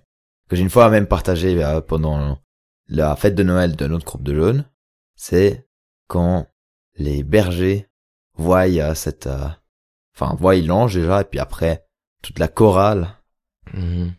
que 0.50 0.56
j'ai 0.56 0.60
une 0.62 0.68
fois 0.68 0.90
même 0.90 1.06
partagé 1.06 1.64
euh, 1.64 1.80
pendant 1.80 2.38
la 2.86 3.16
fête 3.16 3.34
de 3.34 3.42
Noël 3.42 3.74
de 3.74 3.86
notre 3.86 4.04
groupe 4.04 4.22
de 4.22 4.34
jeunes, 4.34 4.66
c'est 5.16 5.66
quand 6.08 6.46
les 6.96 7.22
bergers 7.22 7.88
voient 8.34 8.68
euh, 8.68 8.94
cette, 8.94 9.26
euh, 9.28 9.48
enfin 10.14 10.34
voient 10.38 10.56
l'ange 10.56 10.92
déjà 10.94 11.22
et 11.22 11.24
puis 11.24 11.38
après 11.38 11.86
toute 12.22 12.38
la 12.38 12.48
chorale 12.48 13.08
Mhm. 13.72 14.12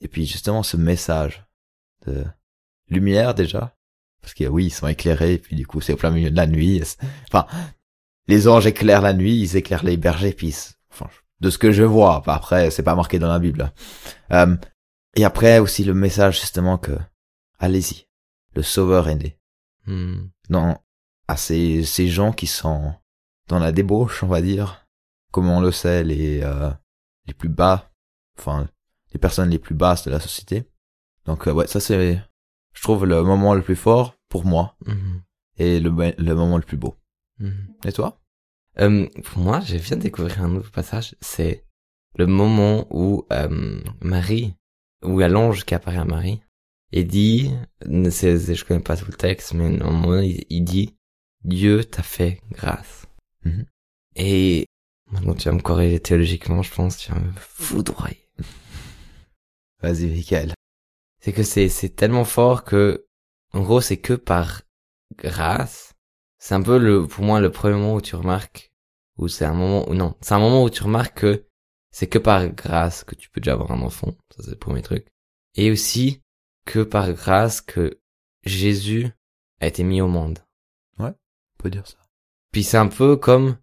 et 0.00 0.08
puis 0.08 0.26
justement 0.26 0.62
ce 0.64 0.76
message 0.76 1.44
de 2.06 2.24
lumière 2.88 3.34
déjà 3.34 3.76
parce 4.20 4.34
que 4.34 4.44
oui 4.44 4.66
ils 4.66 4.70
sont 4.70 4.86
éclairés 4.88 5.34
et 5.34 5.38
puis 5.38 5.54
du 5.56 5.66
coup 5.68 5.80
c'est 5.80 5.92
au 5.92 5.96
plein 5.96 6.10
milieu 6.10 6.30
de 6.30 6.36
la 6.36 6.46
nuit 6.48 6.80
enfin 7.28 7.46
les 8.28 8.46
anges 8.48 8.66
éclairent 8.66 9.02
la 9.02 9.12
nuit 9.12 9.36
ils 9.40 9.56
éclairent 9.56 9.84
les 9.84 9.96
bergers 9.96 10.32
puis 10.32 10.52
c'est- 10.52 10.74
enfin 10.92 11.08
de 11.42 11.50
ce 11.50 11.58
que 11.58 11.72
je 11.72 11.82
vois 11.82 12.22
après 12.26 12.70
c'est 12.70 12.82
pas 12.90 12.94
marqué 12.94 13.18
dans 13.18 13.28
la 13.36 13.38
bible 13.46 13.64
Euh, 14.38 14.56
et 15.16 15.24
après 15.24 15.58
aussi 15.58 15.82
le 15.84 15.94
message 15.94 16.40
justement 16.40 16.78
que 16.78 16.92
allez-y 17.58 18.06
le 18.56 18.62
sauveur 18.62 19.08
est 19.08 19.16
né 19.24 19.38
Mhm. 19.86 20.30
dans 20.48 20.70
à 21.28 21.36
ces 21.36 21.84
ces 21.94 22.06
gens 22.16 22.32
qui 22.32 22.46
sont 22.46 22.94
dans 23.48 23.58
la 23.58 23.72
débauche 23.72 24.22
on 24.22 24.28
va 24.28 24.40
dire 24.40 24.86
comme 25.32 25.48
on 25.50 25.60
le 25.60 25.72
sait 25.72 26.04
les 26.04 26.40
euh, 26.42 26.70
les 27.26 27.34
plus 27.34 27.48
bas 27.60 27.90
enfin 28.38 28.68
les 29.12 29.18
personnes 29.18 29.50
les 29.50 29.58
plus 29.58 29.74
basses 29.74 30.04
de 30.06 30.10
la 30.12 30.20
société 30.20 30.56
donc 31.26 31.46
euh, 31.48 31.52
ouais 31.56 31.66
ça 31.66 31.80
c'est 31.80 32.20
je 32.76 32.82
trouve 32.82 33.04
le 33.04 33.22
moment 33.22 33.54
le 33.54 33.62
plus 33.68 33.76
fort 33.86 34.14
pour 34.28 34.44
moi 34.52 34.64
Mhm. 34.86 35.22
est 35.58 35.80
le, 35.80 35.90
le 36.28 36.34
moment 36.34 36.56
le 36.56 36.62
plus 36.70 36.78
beau. 36.78 36.96
Mhm. 37.38 37.66
Et 37.84 37.92
toi? 37.92 38.08
Euh, 38.80 39.06
pour 39.24 39.38
moi, 39.38 39.60
je 39.60 39.76
viens 39.76 39.96
de 39.96 40.02
découvrir 40.02 40.42
un 40.42 40.48
nouveau 40.48 40.70
passage. 40.70 41.14
C'est 41.20 41.64
le 42.16 42.26
moment 42.26 42.86
où 42.90 43.26
euh, 43.32 43.80
Marie, 44.00 44.54
où 45.04 45.20
il 45.20 45.22
y 45.22 45.24
a 45.24 45.28
l'ange 45.28 45.64
qui 45.64 45.74
apparaît 45.74 45.98
à 45.98 46.04
Marie 46.04 46.40
et 46.92 47.04
dit, 47.04 47.50
je 47.80 48.64
connais 48.64 48.80
pas 48.80 48.96
tout 48.96 49.10
le 49.10 49.16
texte, 49.16 49.54
mais 49.54 49.64
à 49.64 49.86
un 49.86 49.90
moment 49.90 50.20
il, 50.20 50.44
il 50.50 50.62
dit, 50.62 50.94
Dieu 51.44 51.84
t'a 51.84 52.02
fait 52.02 52.40
grâce. 52.50 53.06
Mhm. 53.44 53.66
Et 54.16 54.66
maintenant 55.10 55.34
tu 55.34 55.48
vas 55.48 55.54
me 55.54 55.60
corriger 55.60 56.00
théologiquement, 56.00 56.62
je 56.62 56.72
pense, 56.72 56.98
tu 56.98 57.10
vas 57.12 57.18
me 57.18 57.32
foudroyer. 57.36 58.28
Vas-y, 59.82 60.06
Michael. 60.06 60.54
C'est 61.20 61.32
que 61.32 61.42
c'est 61.42 61.96
tellement 61.96 62.24
fort 62.24 62.64
que, 62.64 63.06
en 63.52 63.62
gros, 63.62 63.80
c'est 63.80 63.96
que 63.96 64.14
par 64.14 64.62
grâce. 65.16 65.91
C'est 66.44 66.56
un 66.56 66.62
peu 66.62 66.76
le, 66.76 67.06
pour 67.06 67.22
moi, 67.24 67.40
le 67.40 67.52
premier 67.52 67.76
moment 67.76 67.94
où 67.94 68.00
tu 68.00 68.16
remarques, 68.16 68.72
où 69.16 69.28
c'est 69.28 69.44
un 69.44 69.54
moment, 69.54 69.88
où 69.88 69.94
non, 69.94 70.16
c'est 70.20 70.34
un 70.34 70.40
moment 70.40 70.64
où 70.64 70.70
tu 70.70 70.82
remarques 70.82 71.20
que 71.20 71.46
c'est 71.92 72.08
que 72.08 72.18
par 72.18 72.48
grâce 72.48 73.04
que 73.04 73.14
tu 73.14 73.30
peux 73.30 73.40
déjà 73.40 73.52
avoir 73.52 73.70
un 73.70 73.80
enfant. 73.80 74.16
Ça, 74.34 74.42
c'est 74.42 74.50
le 74.50 74.56
premier 74.56 74.82
truc. 74.82 75.06
Et 75.54 75.70
aussi 75.70 76.20
que 76.64 76.82
par 76.82 77.12
grâce 77.12 77.60
que 77.60 78.00
Jésus 78.42 79.12
a 79.60 79.68
été 79.68 79.84
mis 79.84 80.00
au 80.00 80.08
monde. 80.08 80.40
On 81.58 81.62
peut 81.62 81.70
dire 81.70 81.86
ça. 81.86 81.98
Puis 82.50 82.64
c'est 82.64 82.76
un 82.76 82.88
peu 82.88 83.16
comme, 83.16 83.56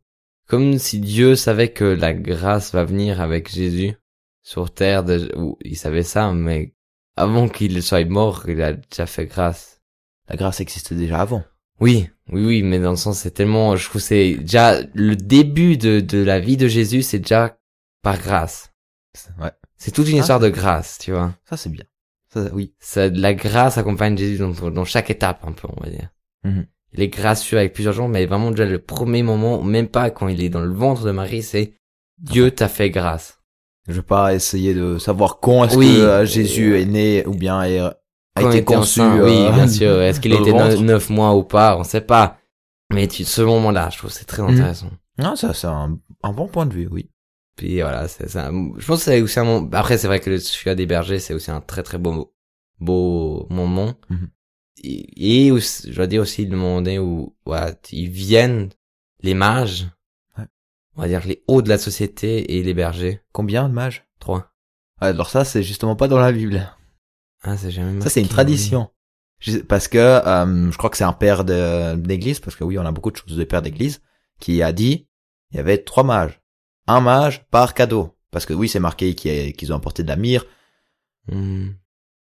comme 0.48 0.80
si 0.80 1.02
Dieu 1.02 1.36
savait 1.36 1.74
que 1.74 1.84
la 1.84 2.14
grâce 2.14 2.72
va 2.72 2.86
venir 2.86 3.20
avec 3.20 3.50
Jésus 3.50 3.94
sur 4.42 4.74
terre, 4.74 5.04
de- 5.04 5.34
ou 5.36 5.58
il 5.66 5.76
savait 5.76 6.04
ça, 6.04 6.32
mais 6.32 6.74
avant 7.18 7.50
qu'il 7.50 7.84
soit 7.84 8.06
mort, 8.06 8.46
il 8.48 8.62
a 8.62 8.72
déjà 8.72 9.06
fait 9.06 9.26
grâce. 9.26 9.82
La 10.30 10.38
grâce 10.38 10.62
existait 10.62 10.96
déjà 10.96 11.20
avant. 11.20 11.44
Oui, 11.80 12.10
oui, 12.32 12.46
oui, 12.46 12.64
mais 12.64 12.80
dans 12.80 12.92
le 12.92 12.96
sens, 12.98 13.20
c'est 13.20 13.32
tellement, 13.32 13.76
je 13.76 13.88
trouve, 13.90 14.02
c'est 14.02 14.36
déjà 14.36 14.80
le 14.94 15.16
début 15.16 15.78
de, 15.78 16.00
de 16.00 16.18
la 16.24 16.40
vie 16.40 16.58
de 16.58 16.68
Jésus, 16.68 17.02
c'est 17.02 17.20
déjà 17.20 17.58
par 18.02 18.18
grâce. 18.18 18.72
Ouais. 19.42 19.52
C'est 19.78 19.92
toute 19.92 20.08
une 20.10 20.18
Ah, 20.18 20.22
histoire 20.22 20.40
de 20.40 20.50
grâce, 20.50 20.98
tu 21.00 21.12
vois. 21.12 21.34
Ça, 21.50 21.58
c'est 21.58 21.70
bien. 21.70 21.86
Ça, 22.34 22.48
oui. 22.54 22.74
Ça, 22.80 23.08
la 23.10 23.34
grâce 23.34 23.78
accompagne 23.78 24.18
Jésus 24.18 24.38
dans, 24.38 24.52
dans 24.70 24.86
chaque 24.86 25.10
étape, 25.10 25.44
un 25.48 25.52
peu, 25.54 25.68
on 25.76 25.84
va 25.84 25.90
dire. 25.90 26.10
Mhm. 26.44 26.66
Il 26.94 27.02
est 27.02 27.08
gracieux 27.08 27.58
avec 27.58 27.74
plusieurs 27.74 27.94
gens, 27.94 28.08
mais 28.08 28.26
vraiment 28.26 28.52
déjà 28.52 28.66
le 28.66 28.80
premier 28.80 29.22
moment, 29.24 29.62
même 29.64 29.88
pas 29.88 30.10
quand 30.10 30.28
il 30.28 30.44
est 30.44 30.50
dans 30.50 30.62
le 30.62 30.74
ventre 30.74 31.04
de 31.06 31.12
Marie, 31.12 31.44
c'est 31.44 31.74
Dieu 32.18 32.52
t'a 32.52 32.68
fait 32.68 32.90
grâce. 32.90 33.40
Je 33.88 33.94
vais 33.94 34.02
pas 34.02 34.34
essayer 34.36 34.74
de 34.74 34.98
savoir 34.98 35.40
quand 35.40 35.66
est-ce 35.66 35.78
Oui. 35.78 35.88
que 35.96 36.02
euh, 36.02 36.26
Jésus 36.26 36.80
est 36.80 36.86
né 36.86 37.26
ou 37.26 37.34
bien 37.36 37.62
est, 37.64 37.80
a 38.36 38.42
été 38.44 38.64
conçu. 38.64 39.02
enceint, 39.02 39.22
oui, 39.24 39.32
euh, 39.48 39.52
bien 39.52 39.68
sûr. 39.80 40.02
Est-ce 40.02 40.20
qu'il 40.20 40.34
était 40.34 40.52
ventre. 40.52 40.78
ne- 40.80 40.86
neuf 40.88 41.10
mois 41.10 41.36
ou 41.36 41.44
pas? 41.44 41.78
On 41.78 41.84
sait 41.84 42.02
pas. 42.02 42.38
Mais 42.92 43.08
tu, 43.08 43.24
ce 43.26 43.42
moment-là, 43.42 43.90
je 43.92 43.98
trouve 43.98 44.10
que 44.12 44.16
c'est 44.16 44.26
très 44.26 44.42
Mhm. 44.42 44.50
intéressant. 44.54 44.90
Non, 45.18 45.36
ça, 45.36 45.54
c'est 45.54 45.68
un, 45.68 45.98
un 46.24 46.34
bon 46.34 46.48
point 46.48 46.66
de 46.66 46.74
vue, 46.74 46.88
oui. 46.90 47.10
Puis 47.56 47.82
voilà, 47.82 48.08
c'est 48.08 48.30
ça. 48.30 48.50
Je 48.78 48.86
pense 48.86 49.00
que 49.00 49.06
c'est 49.12 49.22
aussi 49.22 49.40
un 49.40 49.44
moment. 49.44 49.70
Après, 49.74 49.98
c'est 49.98 50.08
vrai 50.08 50.20
que 50.22 50.30
le 50.30 50.40
Celui 50.40 50.76
des 50.76 50.86
bergers, 50.86 51.20
c'est 51.20 51.34
aussi 51.34 51.52
un 51.52 51.60
très 51.62 51.84
très 51.84 51.98
beau 51.98 52.34
beau 52.80 53.46
moment. 53.50 53.94
Mhm. 54.10 54.30
Et, 54.84 55.46
et 55.48 55.52
aussi, 55.52 55.92
je 55.92 55.96
dois 55.98 56.08
dire 56.08 56.22
aussi 56.22 56.46
le 56.46 56.56
moment 56.56 56.82
donné 56.82 57.00
où 57.00 57.36
voilà, 57.46 57.74
ils 57.92 58.10
viennent 58.10 58.70
les 59.22 59.34
mages, 59.34 59.88
Ouais. 60.38 60.46
on 60.96 61.02
va 61.02 61.08
dire 61.10 61.22
les 61.28 61.44
hauts 61.50 61.62
de 61.62 61.68
la 61.68 61.78
société 61.78 62.58
et 62.58 62.64
les 62.64 62.74
bergers. 62.74 63.20
Combien 63.34 63.68
de 63.68 63.74
mages? 63.74 64.06
Trois. 64.20 64.52
Alors 65.02 65.30
ça, 65.30 65.44
c'est 65.44 65.62
justement 65.64 65.98
pas 65.98 66.08
dans 66.08 66.20
la 66.20 66.32
Bible. 66.32 66.72
Ah, 67.42 67.58
c'est 67.58 67.72
jamais. 67.72 68.02
Ça, 68.02 68.10
c'est 68.10 68.20
une 68.20 68.26
marqué, 68.26 68.36
tradition. 68.36 68.90
Parce 69.68 69.88
que 69.88 69.98
euh, 69.98 70.72
je 70.72 70.78
crois 70.78 70.90
que 70.90 70.98
c'est 70.98 71.04
un 71.04 71.14
père 71.14 71.44
d'église, 71.46 72.40
parce 72.40 72.56
que 72.56 72.64
oui, 72.64 72.78
on 72.78 72.86
a 72.86 72.92
beaucoup 72.92 73.12
de 73.12 73.18
choses 73.18 73.38
de 73.38 73.44
pères 73.44 73.62
d'église, 73.62 74.02
qui 74.40 74.62
a 74.62 74.72
dit 74.72 75.08
il 75.52 75.58
y 75.58 75.60
avait 75.60 75.80
trois 75.80 76.04
mages. 76.04 76.42
Un 76.88 77.02
mage 77.02 77.46
par 77.50 77.74
cadeau. 77.74 78.16
Parce 78.32 78.46
que 78.46 78.54
oui, 78.54 78.68
c'est 78.68 78.80
marqué 78.80 79.16
qu'ils 79.16 79.74
ont 79.74 79.78
apporté 79.78 80.04
de 80.04 80.08
la 80.08 80.16
myrrhe. 80.16 80.46
Hmm. 81.28 81.74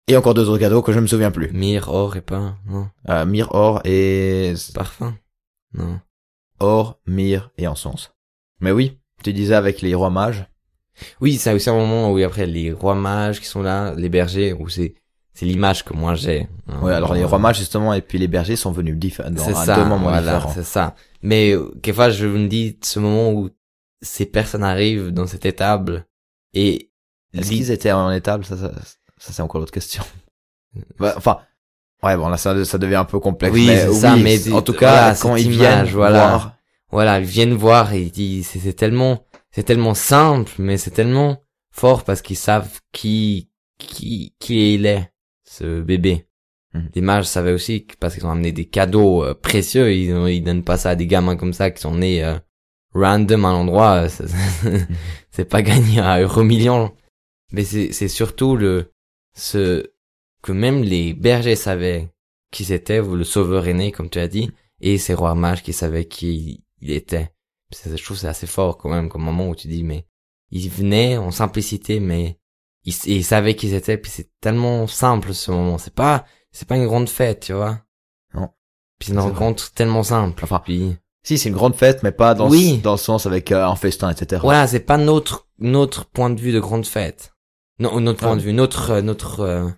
et 0.09 0.17
encore 0.17 0.35
deux 0.35 0.49
autres 0.49 0.59
cadeaux 0.59 0.83
que 0.83 0.93
je 0.93 0.99
me 0.99 1.07
souviens 1.07 1.31
plus. 1.31 1.53
Myrrhe, 1.53 1.89
or 1.89 2.17
et 2.17 2.21
pain. 2.21 2.59
Non. 2.67 2.89
Euh, 3.09 3.25
myrrhe, 3.25 3.49
or 3.53 3.81
et... 3.85 4.55
Parfum. 4.75 5.17
Non. 5.75 6.01
Or, 6.59 6.99
myrrhe 7.07 7.51
et 7.57 7.69
encens. 7.69 8.13
Mais 8.61 8.73
oui, 8.73 8.99
tu 9.23 9.33
disais 9.33 9.55
avec 9.55 9.81
les 9.81 9.95
rois 9.95 10.11
mages. 10.11 10.47
Oui, 11.21 11.37
c'est 11.37 11.53
aussi 11.53 11.71
un 11.71 11.75
moment 11.75 12.11
où 12.11 12.19
après 12.19 12.47
les 12.47 12.73
rois 12.73 12.95
mages 12.95 13.41
qui 13.41 13.47
sont 13.47 13.63
là, 13.63 13.95
les 13.95 14.09
bergers, 14.09 14.55
où 14.55 14.69
c'est 14.69 14.95
c'est 15.39 15.45
l'image 15.47 15.85
que 15.85 15.93
moi 15.93 16.15
j'ai. 16.15 16.49
hein. 16.69 16.81
Ouais, 16.83 16.95
alors 16.95 17.13
les 17.15 17.25
rois 17.25 17.39
mages 17.39 17.59
justement 17.59 17.93
et 17.93 18.01
puis 18.01 18.19
les 18.19 18.27
bergers 18.27 18.57
sont 18.57 18.73
venus 18.73 18.97
diffé- 18.97 19.29
dans 19.31 19.45
C'est 19.45 19.53
ça, 19.55 19.77
deux 19.77 19.85
moments 19.85 20.09
voilà, 20.11 20.33
différents. 20.37 20.55
c'est 20.55 20.65
ça. 20.65 20.95
Mais 21.23 21.55
quelquefois, 21.83 22.09
je 22.11 22.27
me 22.27 22.49
dis 22.49 22.79
ce 22.83 22.99
moment 22.99 23.31
où 23.33 23.51
ces 24.01 24.25
personnes 24.27 24.65
arrivent 24.65 25.11
dans 25.11 25.27
cette 25.27 25.45
étable 25.45 26.07
et 26.55 26.91
Est-ce 27.35 27.51
qu'ils 27.51 27.71
étaient 27.71 27.93
en 27.93 28.11
étable? 28.11 28.45
Ça, 28.47 28.57
ça, 28.57 28.73
ça, 29.19 29.33
c'est 29.33 29.43
encore 29.43 29.61
l'autre 29.61 29.73
question. 29.73 30.03
Bah, 30.99 31.15
enfin, 31.17 31.39
ouais, 32.03 32.17
bon 32.17 32.29
là 32.29 32.37
ça, 32.37 32.65
ça 32.65 32.79
devient 32.79 32.97
un 32.97 33.05
peu 33.05 33.19
complexe. 33.21 33.55
Oui, 33.55 33.67
mais 33.67 33.87
mais 34.23 34.53
en 34.53 34.63
tout 34.63 34.73
voilà, 34.79 35.13
cas, 35.13 35.17
quand 35.21 35.37
ils 35.37 35.47
image, 35.55 35.59
viennent 35.59 35.95
voilà. 35.95 36.19
voir, 36.29 36.57
voilà, 36.91 37.19
ils 37.21 37.25
viennent 37.27 37.55
voir 37.55 37.93
et 37.93 38.03
ils 38.03 38.11
disent 38.11 38.49
c'est 38.49 38.73
tellement 38.75 39.25
c'est 39.51 39.63
tellement 39.65 39.95
simple, 39.95 40.53
mais 40.59 40.77
c'est 40.77 40.91
tellement 40.91 41.41
fort 41.71 42.05
parce 42.05 42.21
qu'ils 42.23 42.37
savent 42.37 42.81
qui 42.93 43.49
qui 43.79 44.35
qui 44.39 44.75
il 44.75 44.87
est 44.87 45.11
ce 45.59 45.81
bébé. 45.81 46.27
Mhm. 46.75 46.91
Les 46.95 47.01
mages 47.03 47.25
savaient 47.27 47.53
aussi 47.53 47.87
que- 47.87 47.97
parce 47.99 48.15
qu'ils 48.15 48.27
ont 48.27 48.31
amené 48.31 48.53
des 48.53 48.67
cadeaux 48.67 49.25
euh, 49.25 49.35
précieux, 49.35 49.93
ils 49.93 50.11
ils 50.29 50.43
donnent 50.43 50.65
pas 50.65 50.77
ça 50.79 50.91
à 50.91 50.97
des 50.97 51.07
gamins 51.07 51.37
comme 51.37 51.53
ça 51.53 51.71
qui 51.71 51.81
sont 51.81 51.95
nés 51.95 52.23
euh, 52.25 52.39
random 52.95 53.45
à 53.45 53.53
l'endroit, 53.53 54.07
euh, 54.07 54.09
c'est 55.31 55.49
pas 55.49 55.63
gagné 55.63 56.01
à 56.01 56.21
euro 56.21 56.43
million. 56.43 56.95
Mais 57.53 57.65
c'est 57.65 58.09
surtout 58.09 58.57
le 58.57 58.93
ce 59.35 59.91
que 60.43 60.53
même 60.53 60.83
les 60.83 61.15
bergers 61.15 61.57
savaient 61.57 62.09
qui 62.53 62.65
c'était, 62.65 63.01
le 63.03 63.25
sauveur 63.25 63.67
aîné 63.69 63.93
comme 63.93 64.11
tu 64.11 64.19
as 64.19 64.29
dit, 64.29 64.51
et 64.81 64.99
ces 64.99 65.15
rois 65.15 65.35
mages 65.35 65.63
qui 65.63 65.73
savaient 65.73 66.07
qui 66.07 66.65
il 66.81 66.91
était. 66.91 67.31
C'est- 67.71 67.97
Je 67.97 68.05
trouve 68.05 68.17
c'est 68.17 68.29
assez 68.29 68.47
fort 68.47 68.77
quand 68.79 68.91
même 68.91 69.09
comme 69.09 69.23
moment 69.25 69.49
où 69.49 69.55
tu 69.55 69.69
dis 69.69 69.83
mais 69.85 70.07
ils 70.51 70.69
venaient 70.71 71.17
en 71.17 71.31
simplicité 71.31 72.01
mais 72.01 72.39
ils, 72.87 72.95
ils 73.07 73.25
savaient 73.25 73.55
qui 73.57 73.69
ils 73.69 73.75
étaient 73.75 73.99
puis 73.99 74.11
c'est 74.11 74.31
tellement 74.41 74.87
simple 74.87 75.35
ce 75.35 75.51
moment. 75.51 75.77
C'est 75.79 75.95
pas 75.95 76.25
c'est 76.53 76.67
pas 76.67 76.77
une 76.77 76.87
grande 76.87 77.09
fête, 77.11 77.41
tu 77.41 77.53
vois. 77.53 77.81
Non. 78.35 78.49
Puis 78.99 79.09
c'est 79.09 79.13
une 79.13 79.21
vrai. 79.21 79.29
rencontre 79.31 79.71
tellement 79.73 80.03
simple. 80.03 80.43
Enfin, 80.45 80.61
puis 80.65 80.97
si 81.23 81.37
c'est 81.39 81.49
une 81.51 81.55
grande 81.57 81.75
fête, 81.77 82.03
mais 82.03 82.13
pas 82.13 82.35
dans, 82.35 82.49
Oui. 82.49 82.77
ce, 82.79 82.83
dans 82.83 82.93
le 82.93 82.99
sens 82.99 83.27
avec 83.27 83.53
euh, 83.53 83.67
un 83.67 83.77
festin, 83.77 84.09
etc. 84.11 84.41
voilà, 84.43 84.67
c'est 84.67 84.81
pas 84.81 84.97
notre 84.97 85.49
notre 85.59 86.07
point 86.07 86.31
de 86.31 86.41
vue 86.41 86.53
de 86.53 86.61
grande 86.61 86.87
fête. 86.87 87.35
Non, 87.79 88.01
notre 88.01 88.23
Ah. 88.23 88.29
point 88.29 88.37
de 88.37 88.43
vue, 88.43 88.53
notre 88.55 88.91
euh, 88.91 89.03
notre 89.03 89.41
euh, 89.41 89.69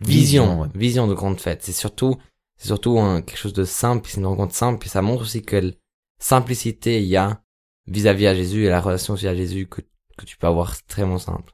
Vision, 0.00 0.44
vision, 0.44 0.60
ouais. 0.60 0.68
vision 0.76 1.06
de 1.08 1.14
grande 1.14 1.40
fête. 1.40 1.64
C'est 1.64 1.72
surtout 1.72 2.16
c'est 2.56 2.68
surtout 2.68 2.98
un- 3.00 3.20
quelque 3.22 3.38
chose 3.38 3.52
de 3.52 3.64
simple, 3.64 4.02
puis 4.02 4.12
c'est 4.12 4.20
une 4.20 4.26
rencontre 4.26 4.54
simple, 4.54 4.78
puis 4.78 4.88
ça 4.88 5.02
montre 5.02 5.22
aussi 5.22 5.42
quelle 5.42 5.74
simplicité 6.20 7.00
il 7.00 7.08
y 7.08 7.16
a 7.16 7.40
vis-à-vis 7.86 8.26
à 8.26 8.34
Jésus 8.34 8.64
et 8.66 8.68
la 8.68 8.80
relation 8.80 9.14
aussi 9.14 9.26
à 9.26 9.34
Jésus 9.34 9.66
que 9.66 9.80
que 10.16 10.24
tu 10.24 10.36
peux 10.36 10.46
avoir 10.46 10.74
c'est 10.74 10.86
très 10.86 11.02
simple. 11.18 11.52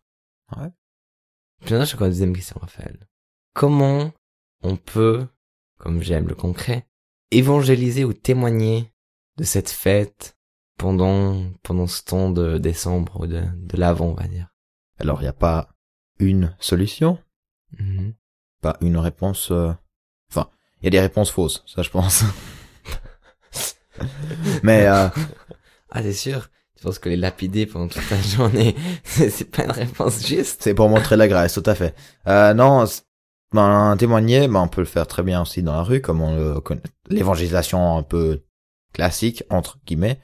Ouais. 0.57 0.69
Puis 1.65 1.73
maintenant, 1.73 1.85
je 1.87 1.95
encore 1.95 2.05
la 2.07 2.11
deuxième 2.11 2.35
question, 2.37 2.57
Raphaël. 2.61 3.07
Comment 3.55 4.13
on 4.63 4.77
peut, 4.77 5.27
comme 5.79 6.03
j'aime 6.03 6.29
le 6.29 6.35
concret, 6.35 6.87
évangéliser 7.31 8.05
ou 8.05 8.13
témoigner 8.13 8.93
de 9.39 9.45
cette 9.45 9.71
fête 9.71 10.37
pendant 10.79 11.43
pendant 11.63 11.87
ce 11.87 12.03
temps 12.03 12.31
de 12.31 12.59
décembre 12.59 13.21
ou 13.21 13.27
de 13.27 13.43
de 13.57 13.77
l'avant, 13.77 14.07
on 14.09 14.15
va 14.15 14.29
dire? 14.29 14.49
Alors 14.99 15.21
il 15.21 15.25
n'y 15.25 15.29
a 15.29 15.33
pas 15.33 15.69
une 16.19 16.55
solution, 16.61 17.19
Mhm. 17.79 18.15
pas 18.61 18.77
une 18.81 18.97
réponse. 18.99 19.51
euh, 19.51 19.73
Enfin, 20.31 20.49
il 20.81 20.85
y 20.85 20.89
a 20.89 20.91
des 20.91 21.01
réponses 21.01 21.31
fausses, 21.31 21.63
ça 21.67 21.83
je 21.83 21.91
pense. 21.91 22.25
mais 24.63 24.87
euh, 24.87 25.09
Ah, 25.91 26.03
c'est 26.03 26.13
sûr. 26.13 26.51
Tu 26.77 26.83
penses 26.83 26.99
que 26.99 27.09
les 27.09 27.17
lapider 27.17 27.67
pendant 27.67 27.89
toute 27.89 28.11
la 28.11 28.21
journée, 28.37 28.75
c'est 29.05 29.51
pas 29.51 29.65
une 29.65 29.71
réponse 29.71 30.27
juste? 30.27 30.63
c'est 30.63 30.75
pour 30.75 30.89
montrer 30.89 31.17
la 31.17 31.29
grâce, 31.29 31.55
tout 31.55 31.63
à 31.67 31.75
fait. 31.75 31.95
Euh, 32.27 32.53
non, 32.55 32.85
ben, 33.53 33.97
témoigner, 33.97 34.49
ben, 34.49 34.61
on 34.61 34.69
peut 34.69 34.81
le 34.81 34.87
faire 34.87 35.07
très 35.07 35.23
bien 35.23 35.43
aussi 35.43 35.63
dans 35.63 35.75
la 35.75 35.83
rue, 35.83 36.01
comme 36.01 36.21
on 36.21 36.37
le 36.37 36.61
connaît. 36.61 36.83
L'évangélisation 37.09 37.97
un 37.97 38.03
peu 38.03 38.43
classique, 38.93 39.45
entre 39.51 39.79
guillemets. 39.87 40.21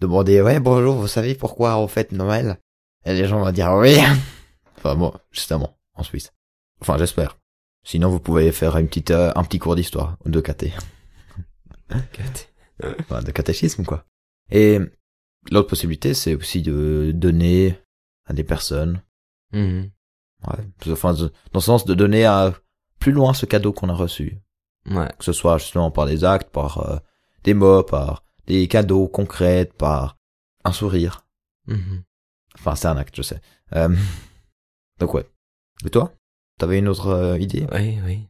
Demander, 0.00 0.40
ouais, 0.40 0.60
bonjour, 0.60 0.94
vous 0.96 1.08
savez 1.08 1.34
pourquoi 1.34 1.76
on 1.76 1.88
fête 1.88 2.12
Noël? 2.12 2.58
Et 3.04 3.12
les 3.12 3.26
gens 3.26 3.40
vont 3.40 3.52
dire 3.52 3.72
oui. 3.74 3.96
Enfin 4.78 4.94
bon, 4.94 5.12
justement, 5.30 5.76
en 5.94 6.02
Suisse. 6.02 6.32
Enfin, 6.80 6.96
j'espère. 6.96 7.36
Sinon, 7.84 8.08
vous 8.08 8.20
pouvez 8.20 8.50
faire 8.50 8.78
une 8.78 8.88
petite, 8.88 9.10
euh, 9.10 9.30
un 9.36 9.44
petit 9.44 9.58
cours 9.58 9.76
d'histoire, 9.76 10.16
de 10.24 10.40
caté. 10.40 10.72
Enfin, 13.00 13.20
de 13.20 13.30
catéchisme, 13.30 13.84
quoi. 13.84 14.06
Et 14.50 14.80
l'autre 15.50 15.68
possibilité, 15.68 16.14
c'est 16.14 16.34
aussi 16.34 16.62
de 16.62 17.12
donner 17.14 17.78
à 18.26 18.32
des 18.32 18.44
personnes 18.44 19.02
Mhm. 19.52 19.90
Ouais. 20.46 20.92
Enfin, 20.92 21.12
dans 21.12 21.28
le 21.54 21.60
sens 21.60 21.84
de 21.84 21.94
donner 21.94 22.24
à 22.24 22.54
plus 22.98 23.12
loin 23.12 23.34
ce 23.34 23.46
cadeau 23.46 23.72
qu'on 23.72 23.88
a 23.88 23.94
reçu. 23.94 24.38
Ouais. 24.86 25.08
Que 25.18 25.24
ce 25.24 25.32
soit 25.32 25.58
justement 25.58 25.90
par 25.90 26.06
des 26.06 26.24
actes, 26.24 26.50
par 26.50 26.78
euh, 26.88 26.98
des 27.44 27.54
mots, 27.54 27.82
par 27.82 28.24
des 28.46 28.68
cadeaux 28.68 29.08
concrets, 29.08 29.66
par 29.66 30.16
un 30.64 30.72
sourire. 30.72 31.26
Mhm. 31.66 32.02
Enfin, 32.54 32.74
c'est 32.74 32.88
un 32.88 32.96
acte, 32.96 33.16
je 33.16 33.22
sais. 33.22 33.40
Euh, 33.74 33.94
donc 34.98 35.14
ouais. 35.14 35.28
Et 35.84 35.90
toi? 35.90 36.12
T'avais 36.58 36.78
une 36.78 36.88
autre 36.88 37.08
euh, 37.08 37.38
idée? 37.38 37.66
Oui, 37.72 37.98
oui. 38.04 38.28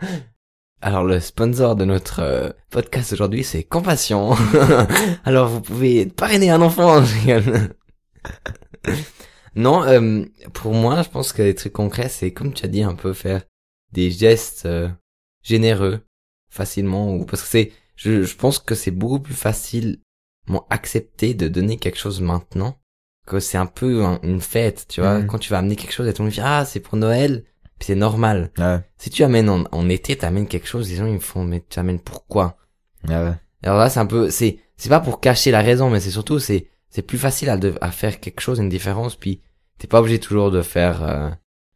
Alors 0.80 1.04
le 1.04 1.18
sponsor 1.20 1.74
de 1.76 1.84
notre 1.84 2.20
euh, 2.20 2.50
podcast 2.70 3.12
aujourd'hui 3.12 3.42
c'est 3.42 3.64
Compassion. 3.64 4.34
Alors 5.24 5.48
vous 5.48 5.60
pouvez 5.60 6.06
parrainer 6.06 6.50
un 6.50 6.62
enfant. 6.62 7.02
non, 9.56 9.82
euh, 9.84 10.24
pour 10.52 10.74
moi 10.74 11.02
je 11.02 11.08
pense 11.08 11.32
que 11.32 11.42
les 11.42 11.54
trucs 11.54 11.72
concrets 11.72 12.08
c'est 12.08 12.32
comme 12.32 12.52
tu 12.52 12.64
as 12.64 12.68
dit 12.68 12.82
un 12.82 12.94
peu 12.94 13.12
faire 13.12 13.42
des 13.92 14.10
gestes 14.10 14.66
euh, 14.66 14.88
généreux 15.42 16.00
facilement 16.50 17.14
ou 17.14 17.24
parce 17.24 17.42
que 17.42 17.48
c'est 17.48 17.72
je, 17.96 18.22
je 18.22 18.36
pense 18.36 18.60
que 18.60 18.76
c'est 18.76 18.92
beaucoup 18.92 19.18
plus 19.18 19.34
facile 19.34 20.00
bon, 20.46 20.62
accepter 20.70 21.34
de 21.34 21.48
donner 21.48 21.76
quelque 21.78 21.98
chose 21.98 22.20
maintenant 22.20 22.76
que 23.26 23.40
c'est 23.40 23.58
un 23.58 23.66
peu 23.66 24.04
un- 24.04 24.20
une 24.22 24.40
fête, 24.40 24.86
tu 24.88 25.02
vois. 25.02 25.18
Mhm. 25.18 25.26
Quand 25.26 25.38
tu 25.38 25.50
vas 25.50 25.58
amener 25.58 25.76
quelque 25.76 25.92
chose 25.92 26.06
et 26.08 26.14
tout 26.14 26.22
le 26.22 26.26
monde 26.28 26.32
dit 26.34 26.40
ah 26.42 26.64
c'est 26.64 26.80
pour 26.80 26.96
Noël, 26.96 27.44
puis 27.78 27.86
c'est 27.86 27.94
normal. 27.94 28.50
Ouais. 28.58 28.80
Si 28.98 29.10
tu 29.10 29.22
amènes 29.24 29.48
en, 29.48 29.64
en 29.72 29.88
été, 29.88 30.16
t'amènes 30.16 30.46
quelque 30.48 30.66
chose, 30.68 30.88
les 30.90 30.96
gens 30.96 31.06
ils 31.06 31.14
me 31.14 31.18
font 31.20 31.44
mais 31.44 31.64
tu 31.68 31.78
amènes 31.78 32.00
pourquoi? 32.00 32.56
Ouais, 33.08 33.14
ouais. 33.16 33.34
Alors 33.62 33.78
là 33.78 33.88
c'est 33.90 34.00
un 34.00 34.06
peu 34.06 34.30
c'est 34.30 34.58
c'est 34.76 34.88
pas 34.88 35.00
pour 35.00 35.20
cacher 35.20 35.50
la 35.50 35.60
raison, 35.62 35.90
mais 35.90 36.00
c'est 36.00 36.10
surtout 36.10 36.38
c'est 36.38 36.68
c'est 36.90 37.02
plus 37.02 37.18
facile 37.18 37.50
à, 37.50 37.56
de- 37.56 37.74
à 37.80 37.90
faire 37.90 38.18
quelque 38.20 38.40
chose, 38.40 38.58
une 38.58 38.68
différence, 38.68 39.14
puis 39.16 39.42
t'es 39.78 39.86
pas 39.86 40.00
obligé 40.00 40.18
toujours 40.18 40.50
de 40.50 40.62
faire 40.62 41.02
euh, 41.02 41.30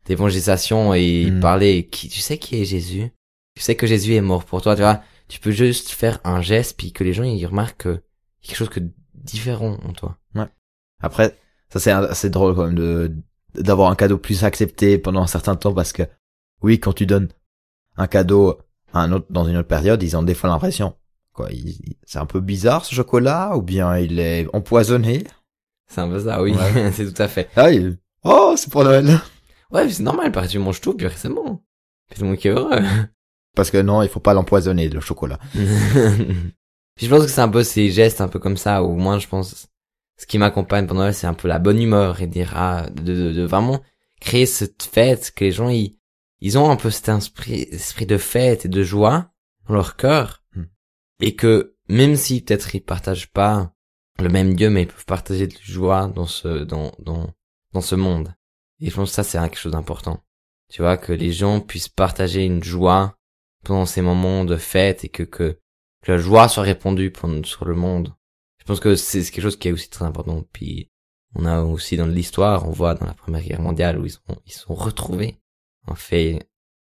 d'évangélisation 0.07 0.95
et 0.95 1.31
Mhm. 1.31 1.41
parler. 1.41 1.89
Qui 1.89 2.09
tu 2.09 2.21
sais 2.21 2.39
qui 2.39 2.61
est 2.61 2.65
Jésus? 2.65 3.11
Tu 3.55 3.63
sais 3.63 3.77
que 3.77 3.87
Jésus 3.87 4.15
est 4.15 4.21
mort 4.21 4.45
pour 4.45 4.63
toi, 4.63 4.75
tu 4.75 4.83
vois? 4.83 5.03
Tu 5.29 5.39
peux 5.41 5.51
juste 5.51 5.91
faire 5.91 6.19
un 6.25 6.41
geste 6.41 6.77
puis 6.77 6.93
que 6.93 7.05
les 7.05 7.13
gens 7.13 7.25
ils 7.25 7.47
remarquent 7.47 7.83
que 7.83 8.03
quelque 8.43 8.57
chose 8.57 8.69
que 8.71 8.81
différent 9.15 9.79
en 9.85 9.93
toi. 9.93 10.19
Après, 11.01 11.37
ça 11.69 11.81
c'est 11.81 11.91
assez 11.91 12.31
drôle 12.31 12.55
quand 12.55 12.67
même 12.67 12.75
de 12.75 13.13
d'avoir 13.55 13.91
un 13.91 13.95
cadeau 13.97 14.19
plus 14.19 14.45
accepté 14.45 14.99
pendant 14.99 15.23
un 15.23 15.27
certain 15.27 15.57
temps 15.57 15.75
parce 15.75 15.93
que 15.93 16.03
oui, 16.63 16.79
quand 16.81 16.93
tu 16.93 17.07
donnes 17.07 17.29
un 17.97 18.07
cadeau 18.07 18.59
à 18.93 19.01
un 19.03 19.13
autre 19.13 19.27
dans 19.31 19.45
une 19.45 19.57
autre 19.57 19.69
période, 19.69 20.03
ils 20.03 20.17
ont 20.17 20.23
des 20.23 20.35
fois 20.35 20.49
l'impression 20.51 20.95
quoi, 21.33 21.49
c'est 22.05 22.19
un 22.19 22.27
peu 22.27 22.41
bizarre 22.41 22.85
ce 22.85 22.95
chocolat 22.95 23.57
ou 23.57 23.63
bien 23.63 23.97
il 23.99 24.19
est 24.21 24.47
empoisonné? 24.55 25.25
C'est 25.89 26.01
un 26.03 26.09
peu 26.09 26.21
ça, 26.21 26.43
oui, 26.43 26.53
Ouais. 26.55 26.93
c'est 26.95 27.11
tout 27.13 27.23
à 27.23 27.29
fait. 27.29 27.49
Ah, 27.57 27.71
il- 27.71 27.99
oh, 28.25 28.55
c'est 28.57 28.71
pour 28.71 28.85
Noël. 28.85 29.19
Ouais, 29.71 29.89
c'est 29.89 30.03
normal, 30.03 30.31
parce 30.33 30.47
que 30.49 30.53
tu 30.53 30.59
manges 30.59 30.81
tout, 30.83 30.93
puis 30.95 31.07
c'est 31.17 31.29
bon. 31.31 31.61
Puis 32.11 32.19
tout 32.19 32.25
le 32.25 32.29
monde 32.31 32.39
qui 32.39 32.49
est 32.49 32.51
heureux. 32.51 32.71
Parce 33.57 33.71
que 33.71 33.77
non, 33.83 34.03
il 34.03 34.09
faut 34.09 34.21
pas 34.21 34.33
l'empoisonner 34.35 34.89
le 34.89 35.01
chocolat. 35.01 35.39
Puis 35.53 35.63
je 37.03 37.09
pense 37.09 37.25
que 37.25 37.31
c'est 37.31 37.41
un 37.43 37.49
peu 37.51 37.63
ces 37.63 37.91
gestes 37.91 38.21
un 38.23 38.29
peu 38.29 38.39
comme 38.39 38.57
ça, 38.57 38.83
ou 38.83 38.95
moins 38.97 39.19
je 39.19 39.29
pense, 39.29 39.69
ce 40.23 40.27
qui 40.29 40.39
m'accompagne 40.39 40.87
pendant 40.87 41.01
Noël, 41.01 41.15
c'est 41.15 41.27
un 41.27 41.35
peu 41.35 41.49
la 41.49 41.59
bonne 41.59 41.83
humeur 41.83 42.21
et 42.21 42.29
dire, 42.29 42.53
ah, 42.55 42.89
de, 42.91 43.13
de, 43.13 43.33
de 43.33 43.43
vraiment 43.43 43.83
créer 44.21 44.47
cette 44.47 44.85
fête, 44.85 45.33
que 45.35 45.43
les 45.43 45.51
gens, 45.51 45.69
ils, 45.69 45.99
ils 46.39 46.57
ont 46.59 46.71
un 46.71 46.77
peu 46.77 46.91
cet 46.91 47.09
esprit, 47.09 47.63
esprit 47.63 48.07
de 48.07 48.19
fête 48.19 48.65
et 48.65 48.69
de 48.69 48.85
joie 48.85 49.33
dans 49.67 49.75
leur 49.75 49.97
cœur, 49.97 50.45
Hmm. 50.55 50.67
et 51.19 51.35
que 51.35 51.75
même 51.89 52.15
si 52.15 52.41
peut-être 52.41 52.73
ils 52.77 52.85
partagent 52.85 53.33
pas 53.33 53.75
le 54.21 54.29
même 54.29 54.55
Dieu, 54.55 54.71
mais 54.71 54.83
ils 54.83 54.87
peuvent 54.87 55.07
partager 55.07 55.49
de 55.49 55.55
la 55.55 55.61
joie 55.61 56.07
dans 56.07 56.27
ce, 56.27 56.63
dans, 56.63 56.93
dans, 57.01 57.35
dans 57.73 57.81
ce 57.81 57.97
monde. 57.97 58.33
Et 58.79 58.91
je 58.91 58.95
pense 58.95 59.09
que 59.11 59.15
ça, 59.17 59.25
c'est 59.25 59.39
quelque 59.39 59.59
chose 59.59 59.73
d'important. 59.73 60.23
Tu 60.71 60.83
vois, 60.83 60.97
que 60.99 61.13
les 61.13 61.33
gens 61.33 61.59
puissent 61.59 61.89
partager 61.89 62.45
une 62.45 62.63
joie 62.63 63.17
pendant 63.65 63.87
ces 63.87 64.03
moments 64.03 64.45
de 64.45 64.57
fête 64.57 65.05
et 65.05 65.09
que, 65.09 65.25
que, 65.25 65.59
que 66.05 66.13
la 66.13 66.19
joie 66.19 66.47
soit 66.47 66.63
répandue 66.63 67.13
sur 67.43 67.65
le 67.65 67.75
monde. 67.75 68.15
Je 68.63 68.67
pense 68.67 68.81
que 68.81 68.95
c'est 68.97 69.23
quelque 69.23 69.43
chose 69.43 69.59
qui 69.59 69.69
est 69.69 69.73
aussi 69.73 69.89
très 69.91 70.05
important. 70.05 70.45
Puis, 70.53 70.89
on 71.35 71.45
a 71.47 71.61
aussi 71.63 71.97
dans 71.97 72.07
l'histoire, 72.07 72.69
on 72.69 72.73
voit 72.73 72.95
dans 72.95 73.07
la 73.07 73.15
Première 73.15 73.43
Guerre 73.43 73.61
mondiale 73.61 73.99
où 73.99 74.05
ils 74.07 74.11
sont, 74.11 74.21
ils 74.47 74.53
sont 74.53 74.75
retrouvés. 74.75 75.37
Un 75.89 75.95
fait 75.97 76.39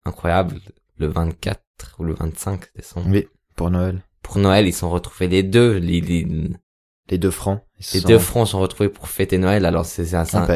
incroyable, 0.04 0.60
le 0.96 1.06
24 1.06 1.60
ou 1.98 2.04
le 2.04 2.14
25 2.14 2.72
décembre. 2.74 3.06
Oui, 3.10 3.28
pour 3.54 3.70
Noël. 3.70 4.02
Pour 4.22 4.38
Noël, 4.38 4.66
ils 4.66 4.72
sont 4.74 4.90
retrouvés 4.90 5.28
les 5.28 5.42
deux, 5.42 5.76
les, 5.78 6.00
les, 6.00 6.26
Les 7.10 7.18
deux 7.18 7.30
francs. 7.30 7.62
les 7.94 8.00
sont- 8.00 8.08
deux 8.08 8.18
fronts 8.18 8.46
sont 8.46 8.58
retrouvés 8.60 8.88
pour 8.88 9.08
fêter 9.08 9.38
Noël. 9.38 9.64
Alors 9.66 9.86
c'est 9.86 10.14
un, 10.14 10.24
un- 10.34 10.46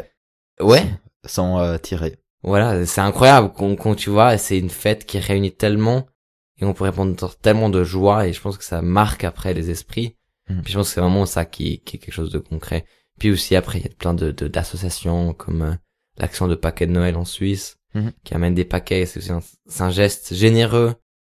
Ouais. 0.61 0.85
Sont 1.25 1.59
euh, 1.59 1.79
tirés. 1.79 2.19
Voilà, 2.43 2.85
c'est 2.87 3.01
incroyable 3.01 3.53
quand, 3.57 3.77
quand 3.77 3.95
tu 3.95 4.11
vois, 4.11 4.37
c'est 4.39 4.59
une 4.59 4.71
fête 4.71 5.07
qui 5.07 5.21
réunit 5.21 5.53
tellement 5.53 6.07
et 6.59 6.65
on 6.65 6.75
peut 6.75 6.83
répondre 6.85 7.15
tellement 7.37 7.71
de 7.71 7.85
joie 7.85 8.27
et 8.27 8.33
je 8.33 8.41
pense 8.41 8.59
que 8.59 8.65
ça 8.65 8.83
marque 8.83 9.23
après 9.23 9.55
les 9.55 9.71
esprits. 9.71 10.17
Puis 10.63 10.73
je 10.73 10.79
pense 10.79 10.89
que 10.89 10.95
c'est 10.95 11.01
vraiment 11.01 11.27
ça 11.27 11.45
qui, 11.45 11.81
qui 11.81 11.97
est 11.97 11.99
quelque 11.99 12.15
chose 12.15 12.31
de 12.31 12.39
concret. 12.39 12.85
Puis 13.19 13.31
aussi 13.31 13.55
après, 13.57 13.79
il 13.79 13.85
y 13.85 13.89
a 13.89 13.95
plein 13.95 14.15
de 14.15 14.31
de- 14.31 14.49
d'associations 14.49 15.33
comme 15.35 15.63
euh, 15.63 15.75
l'action 16.19 16.49
de 16.49 16.55
paquets 16.55 16.87
de 16.87 16.93
Noël 16.93 17.17
en 17.17 17.25
Suisse 17.25 17.77
Mhm. 17.95 18.13
qui 18.25 18.35
amène 18.35 18.55
des 18.55 18.65
paquets. 18.65 19.05
C'est 19.07 19.19
aussi 19.19 19.33
un, 19.33 19.41
c'est 19.67 19.83
un 19.83 19.91
geste 19.91 20.35
généreux 20.35 20.95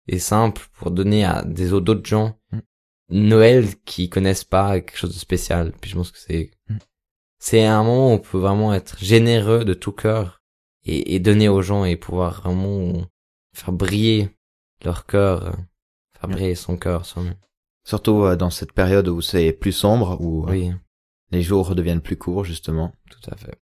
et 0.07 0.19
simple 0.19 0.61
pour 0.73 0.89
donner 0.91 1.25
à 1.25 1.43
des 1.43 1.73
autres 1.73 1.85
d'autres 1.85 2.05
gens 2.07 2.37
Mhm. 2.51 2.61
Noël 3.11 3.67
qui 3.85 4.09
connaissent 4.09 4.43
pas 4.45 4.79
quelque 4.79 4.97
chose 4.97 5.13
de 5.13 5.19
spécial. 5.19 5.73
Puis 5.81 5.91
je 5.91 5.95
pense 5.95 6.11
que 6.11 6.17
c'est 6.19 6.51
Mhm. 6.69 6.79
c'est 7.39 7.65
un 7.65 7.83
moment 7.83 8.09
où 8.09 8.13
on 8.13 8.19
peut 8.19 8.37
vraiment 8.39 8.73
être 8.73 8.97
généreux 9.03 9.65
de 9.65 9.73
tout 9.73 9.91
cœur 9.91 10.41
et, 10.85 11.15
et 11.15 11.19
donner 11.19 11.49
aux 11.49 11.61
gens 11.61 11.83
et 11.85 11.95
pouvoir 11.97 12.41
vraiment 12.41 13.05
faire 13.53 13.71
briller 13.73 14.29
leur 14.83 15.05
cœur, 15.05 15.47
euh, 15.47 15.51
faire 16.19 16.29
Ouais. 16.29 16.35
briller 16.35 16.55
son 16.55 16.77
cœur 16.77 17.05
soi-même. 17.05 17.35
Surtout 17.85 18.23
euh, 18.23 18.35
dans 18.35 18.49
cette 18.49 18.73
période 18.73 19.07
où 19.07 19.21
c'est 19.21 19.53
plus 19.53 19.71
sombre, 19.71 20.19
où 20.19 20.43
euh, 20.45 20.51
Oui, 20.51 20.73
les 21.31 21.41
jours 21.41 21.75
deviennent 21.75 22.01
plus 22.01 22.17
courts 22.17 22.43
justement. 22.43 22.91
tout 23.09 23.29
à 23.31 23.37
fait. 23.37 23.59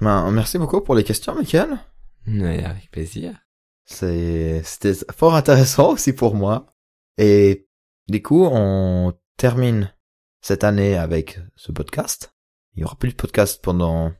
Ben, 0.00 0.30
merci 0.30 0.58
beaucoup 0.58 0.80
pour 0.80 0.94
les 0.94 1.04
questions, 1.04 1.34
Michael. 1.34 1.78
Ouais, 2.26 2.62
avec 2.64 2.90
plaisir. 2.90 3.38
C'est, 3.84 4.62
c'était 4.64 4.94
fort 5.12 5.34
intéressant 5.34 5.92
aussi 5.92 6.12
pour 6.12 6.34
moi. 6.34 6.66
Et 7.16 7.68
du 8.08 8.22
coup, 8.22 8.44
on 8.44 9.14
termine 9.36 9.92
cette 10.40 10.62
année 10.62 10.96
avec 10.96 11.40
ce 11.56 11.72
podcast. 11.72 12.34
Il 12.74 12.82
y 12.82 12.84
aura 12.84 12.96
plus 12.96 13.10
de 13.10 13.16
podcast 13.16 13.62
pendant 13.62 14.12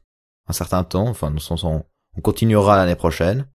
un 0.47 0.53
certain 0.53 0.83
temps. 0.85 1.09
Enfin, 1.09 1.29
dans 1.29 1.35
le 1.35 1.41
sens, 1.41 1.63
on, 1.65 1.85
on 2.17 2.21
continuera 2.21 2.77
l'année 2.77 2.97
prochaine. 2.97 3.49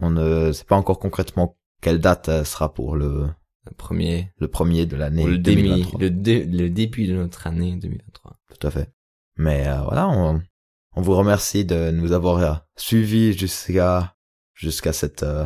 On 0.00 0.10
ne 0.10 0.52
sait 0.52 0.64
pas 0.64 0.76
encore 0.76 0.98
concrètement 0.98 1.56
quelle 1.80 2.00
date 2.00 2.28
euh, 2.28 2.44
sera 2.44 2.72
pour 2.72 2.96
le, 2.96 3.28
Le 3.68 3.74
premier, 3.74 4.32
le 4.38 4.48
premier 4.48 4.86
de 4.86 4.96
l'année 4.96 5.22
pour 5.22 5.30
le, 5.30 5.38
demi, 5.38 5.62
2023. 5.62 6.00
le, 6.00 6.10
dé- 6.10 6.44
le 6.44 6.70
début 6.70 7.06
de 7.06 7.14
notre 7.14 7.46
année 7.46 7.76
2023. 7.76 8.38
Tout 8.58 8.66
à 8.66 8.70
fait. 8.70 8.90
Mais 9.36 9.66
euh, 9.68 9.82
voilà, 9.82 10.08
on, 10.08 10.42
on 10.96 11.02
vous 11.02 11.14
remercie 11.16 11.64
de 11.64 11.90
nous 11.90 12.12
avoir 12.12 12.38
euh, 12.38 12.54
suivis 12.76 13.32
jusqu'à 13.36 14.16
jusqu'à 14.54 14.92
cette 14.92 15.22
euh, 15.22 15.44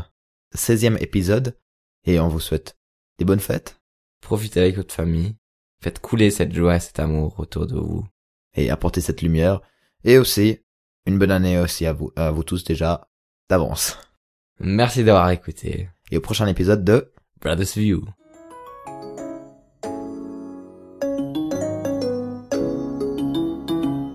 16e 0.56 0.96
épisode 1.02 1.58
et 2.04 2.20
on 2.20 2.28
vous 2.28 2.40
souhaite 2.40 2.78
des 3.18 3.24
bonnes 3.24 3.40
fêtes 3.40 3.80
Profitez 4.20 4.60
avec 4.60 4.76
votre 4.76 4.94
famille. 4.94 5.36
Faites 5.82 5.98
couler 5.98 6.30
cette 6.30 6.54
joie 6.54 6.76
et 6.76 6.80
cet 6.80 7.00
amour 7.00 7.38
autour 7.40 7.66
de 7.66 7.74
vous. 7.76 8.06
et 8.54 8.70
apportez 8.70 9.00
cette 9.00 9.20
lumière 9.22 9.60
et 10.04 10.16
aussi 10.16 10.60
une 11.06 11.18
bonne 11.18 11.32
année 11.32 11.58
aussi 11.58 11.86
à 11.86 11.92
vous 11.92 12.12
à 12.16 12.30
vous 12.30 12.44
tous 12.44 12.62
déjà 12.64 13.08
d'avance. 13.50 13.98
Merci 14.60 15.02
d'avoir 15.02 15.28
écouté. 15.30 15.88
Et 16.12 16.18
au 16.18 16.20
prochain 16.20 16.46
épisode 16.46 16.84
de 16.84 17.12
Brothers 17.42 17.74
View. 17.74 18.14